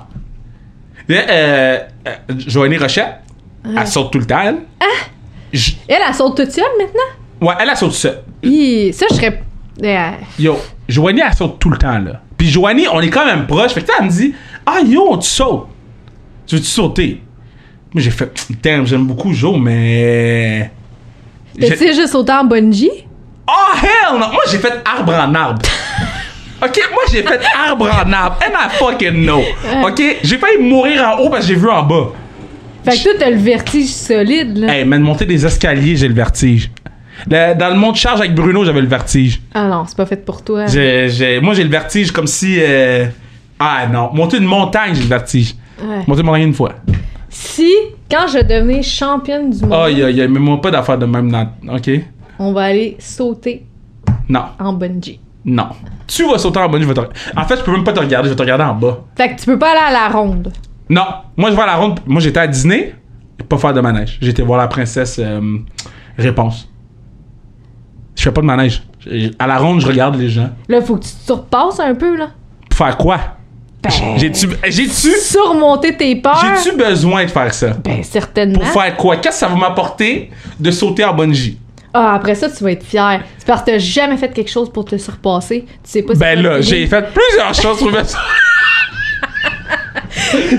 [1.08, 2.10] Là, euh, euh,
[2.46, 3.14] Joanie Rochette,
[3.64, 4.58] elle saute tout le temps, elle.
[5.52, 7.48] Je- Elle, elle saute toute seule maintenant?
[7.48, 8.22] Ouais, elle, elle saute seule.
[8.42, 9.42] Hi, ça, je serais.
[9.82, 12.20] Euh, Yo, Joanie, elle saute tout le temps, là.
[12.36, 13.72] Puis Joanie, on est quand même proche.
[13.72, 14.34] Fait que là, elle me dit,
[14.66, 15.68] ah, yo, tu sautes.
[16.46, 17.22] Tu veux-tu sauter?
[17.94, 18.30] Moi, j'ai fait,
[18.62, 20.70] damn, j'aime beaucoup Jo, mais.
[21.58, 22.90] Tu J'ai- sais, juste sauter en bungee?
[23.48, 24.18] Oh, hell no!
[24.30, 25.62] Moi, j'ai fait arbre en arbre.
[26.62, 28.38] OK, moi, j'ai fait arbre en arbre.
[28.44, 29.42] And I fucking know.
[29.84, 30.02] OK?
[30.22, 32.08] J'ai failli mourir en haut parce que j'ai vu en bas.
[32.84, 34.74] Fait que toi, t'as le vertige solide, là.
[34.74, 36.70] Hey, mais de monter des escaliers, j'ai le vertige.
[37.28, 39.40] Le- dans le monde charge avec Bruno, j'avais le vertige.
[39.54, 40.66] Ah non, c'est pas fait pour toi.
[40.66, 42.56] J'ai- j'ai- moi, j'ai le vertige comme si.
[42.60, 43.06] euh,
[43.58, 45.54] ah non, monter une montagne, j'ai le vertige.
[45.82, 46.02] Ouais.
[46.06, 46.72] Monter une montagne une fois.
[47.28, 47.70] Si,
[48.10, 51.30] quand je devenais championne du monde, Oh, il y a, moi pas d'affaire de même
[51.30, 51.48] dans.
[51.74, 51.90] OK?
[52.38, 53.64] on va aller sauter
[54.28, 55.18] Non, en bungee.
[55.44, 55.68] Non.
[56.06, 57.00] Tu vas sauter en bas, je vais te.
[57.36, 58.98] En fait, je peux même pas te regarder, je vais te regarder en bas.
[59.16, 60.52] Fait que tu peux pas aller à la ronde.
[60.90, 61.04] Non,
[61.36, 62.00] moi je vais à la ronde.
[62.06, 62.94] Moi j'étais à Disney,
[63.48, 64.18] pas faire de manège.
[64.20, 65.58] J'étais voir la princesse euh,
[66.16, 66.68] Réponse.
[68.16, 68.82] Je fais pas de manège.
[69.38, 70.50] À la ronde, je regarde les gens.
[70.68, 72.30] Là, faut que tu te repasses un peu, là.
[72.68, 73.18] Pour faire quoi?
[73.80, 76.44] Ben, J'ai-tu j'ai-tu surmonter tes peurs?
[76.64, 77.68] j'ai-tu besoin de faire ça?
[77.84, 78.58] Ben, certainement.
[78.58, 79.16] Pour faire quoi?
[79.18, 81.58] Qu'est-ce que ça va m'apporter de sauter en bungee?
[81.94, 83.22] Ah, après ça, tu vas être fier.
[83.38, 85.64] C'est parce que t'as jamais fait quelque chose pour te surpasser.
[85.66, 88.02] Tu sais pas si Ben là, j'ai fait plusieurs choses pour me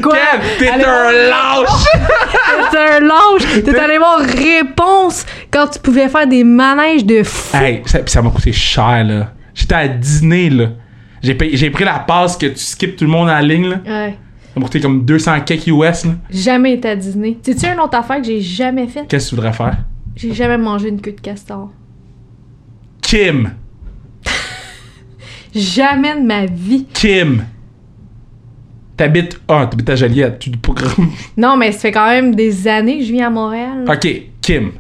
[0.02, 0.18] Quoi?
[0.60, 1.86] T'es un lâche!
[2.72, 3.64] T'es un lâche.
[3.64, 7.56] T'es allé voir réponse quand tu pouvais faire des manèges de fou.
[7.56, 9.34] Hey, ça, ça m'a coûté cher, là.
[9.54, 10.70] J'étais à Disney, là.
[11.22, 11.36] J'ai
[11.70, 13.78] pris la passe que tu skips tout le monde en la ligne, là.
[13.86, 14.18] Ouais.
[14.54, 16.12] Ça m'a coûté comme 200 kek US, là.
[16.32, 17.38] Jamais été à Disney.
[17.42, 19.06] C'est-tu une autre affaire que j'ai jamais faite?
[19.08, 19.78] Qu'est-ce que tu voudrais faire?
[20.20, 21.72] J'ai jamais mangé une queue de castor.
[23.02, 23.52] Kim!
[25.56, 26.86] Jamais de ma vie.
[26.94, 27.46] Kim!
[28.98, 29.40] T'habites.
[29.48, 30.40] Ah, t'habites à Joliette.
[30.40, 30.74] Tu dis pas.
[31.38, 33.86] Non, mais ça fait quand même des années que je vis à Montréal.
[33.88, 34.08] Ok,
[34.42, 34.72] Kim.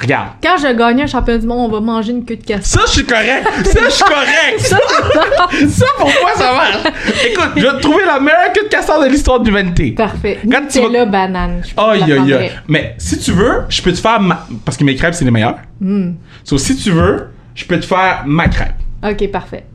[0.00, 0.28] Regarde.
[0.42, 2.80] Quand je gagne un championnat du monde, on va manger une queue de castor.
[2.82, 3.46] Ça, je suis correct.
[3.66, 4.58] Ça, je suis correct.
[4.58, 4.78] Ça,
[5.50, 6.94] c'est Ça, pour moi, ça marche.
[7.30, 9.92] Écoute, je vais te trouver la meilleure queue de castor de l'histoire de l'humanité.
[9.92, 10.38] Parfait.
[10.50, 11.62] Quand tu vas- banane.
[11.76, 12.50] Aïe, aïe, aïe.
[12.68, 14.46] Mais si tu veux, je peux te faire ma...
[14.64, 15.58] Parce que mes crêpes, c'est les meilleures.
[15.80, 16.12] Hmm.
[16.42, 18.74] So, si tu veux, je peux te faire ma crêpe.
[19.04, 19.66] Ok, parfait.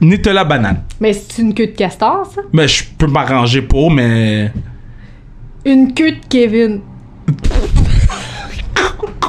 [0.00, 0.82] Nutella banane.
[1.00, 2.40] Mais c'est une queue de castor, ça?
[2.52, 4.50] Mais je peux m'arranger pour, mais.
[5.64, 6.80] Une queue de Kevin.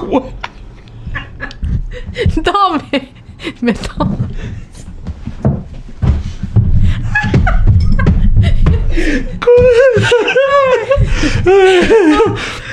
[0.09, 0.23] Quoi?
[2.45, 3.01] Non, mais.
[3.61, 4.17] Mettons.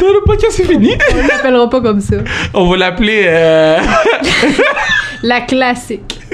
[0.01, 0.97] Non, le podcast c'est fini?
[1.13, 2.17] On l'appellera pas comme ça.
[2.55, 3.25] On va l'appeler.
[3.27, 3.79] Euh...
[5.23, 6.21] La classique.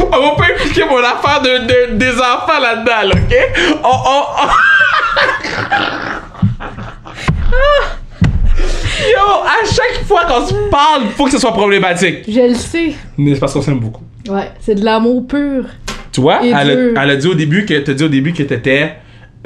[0.00, 3.34] On va pas impliquer mon affaire de, de- des enfants là-dedans, là, ok?
[3.82, 4.48] On, on, on-
[9.00, 12.24] Yo, à chaque fois qu'on se parle, faut que ce soit problématique.
[12.28, 12.92] Je le sais.
[13.16, 14.02] Mais c'est parce qu'on s'aime beaucoup.
[14.28, 15.64] Ouais, c'est de l'amour pur.
[16.12, 18.42] Tu vois, elle a, elle a dit au début que t'as dit au début que
[18.42, 18.96] t'étais.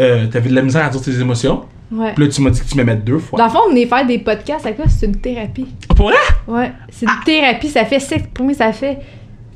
[0.01, 1.63] Euh, t'avais de la misère à dire tes émotions.
[1.93, 2.13] Ouais.
[2.15, 3.39] Puis là, tu m'as dit que tu m'aimais deux fois.
[3.39, 5.67] Dans le fond, on est faire des podcasts, à quoi c'est une thérapie.
[5.95, 6.17] Pour vrai?
[6.49, 8.99] Ouais, c'est une thérapie, ça fait s'exprimer, ça fait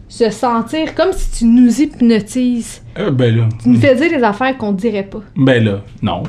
[0.09, 2.83] se sentir comme si tu nous hypnotises.
[2.99, 3.49] Euh, ben là.
[3.63, 5.23] Tu nous fais dire des affaires qu'on dirait pas.
[5.35, 6.23] Ben là, non.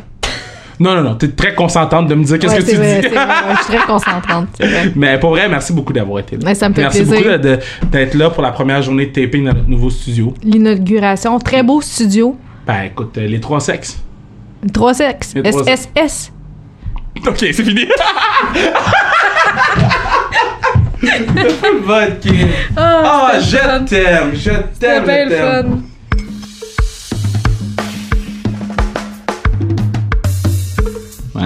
[0.79, 1.15] Non, non, non.
[1.15, 3.07] T'es très consentante de me dire qu'est-ce Ouais, que tu vrai, dis.
[3.09, 4.91] c'est vrai, ouais, je suis très vrai.
[4.95, 6.53] Mais pour vrai, merci beaucoup d'avoir été là.
[6.53, 7.39] Ça me fait merci plaisir.
[7.39, 10.33] beaucoup d'être là pour la première journée de taping dans notre nouveau studio.
[10.43, 12.37] L'inauguration, très beau studio.
[12.67, 13.97] Ben écoute, euh, les trois sexes.
[14.73, 15.33] Trois sexes.
[15.35, 15.89] Les trois sexes.
[15.95, 16.31] SSS.
[17.27, 17.85] Ok, c'est fini.
[21.83, 22.29] Vodka.
[22.75, 23.83] Ah, c'était je fun.
[23.85, 24.49] t'aime, je
[24.79, 25.81] t'aime, bien je le t'aime.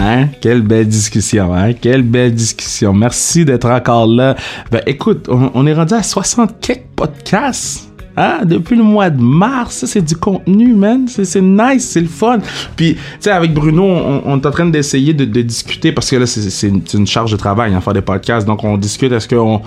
[0.01, 0.29] Hein?
[0.41, 1.73] Quelle belle discussion, hein?
[1.73, 2.91] Quelle belle discussion.
[2.91, 4.35] Merci d'être encore là.
[4.71, 7.87] Ben, écoute, on, est rendu à 60 quelques podcasts.
[8.17, 8.39] Hein?
[8.43, 11.07] Depuis le mois de mars, c'est du contenu, man.
[11.07, 12.39] C'est, nice, c'est le fun.
[12.75, 16.25] Puis, tu sais, avec Bruno, on, est en train d'essayer de, discuter parce que là,
[16.25, 18.47] c'est, c'est une, c'est une charge de travail, hein, faire des podcasts.
[18.47, 19.61] Donc, on discute, est-ce qu'on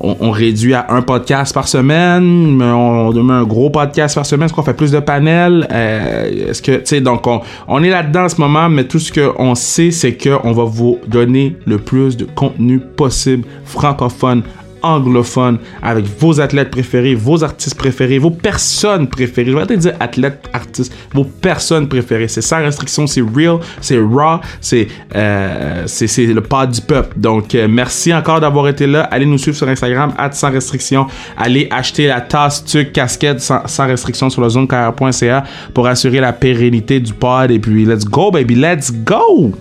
[0.00, 4.46] on, réduit à un podcast par semaine, mais on, on un gros podcast par semaine,
[4.46, 5.66] est-ce qu'on fait plus de panels?
[5.70, 8.98] Euh, est-ce que, tu sais, donc on, on est là-dedans en ce moment, mais tout
[8.98, 14.42] ce qu'on sait, c'est qu'on va vous donner le plus de contenu possible francophone
[14.82, 19.50] anglophone avec vos athlètes préférés, vos artistes préférés, vos personnes préférées.
[19.50, 22.28] Je vais dire athlètes, artistes, vos personnes préférées.
[22.28, 27.18] C'est sans restriction, c'est real, c'est raw, c'est euh, c'est le pas du peuple.
[27.18, 29.02] Donc euh, merci encore d'avoir été là.
[29.04, 31.06] Allez nous suivre sur Instagram sans restriction.
[31.36, 37.00] Allez acheter la tasse tuc casquette sans, restriction sur le zonecar.ca pour assurer la pérennité
[37.00, 39.52] du pod et puis let's go baby, let's go.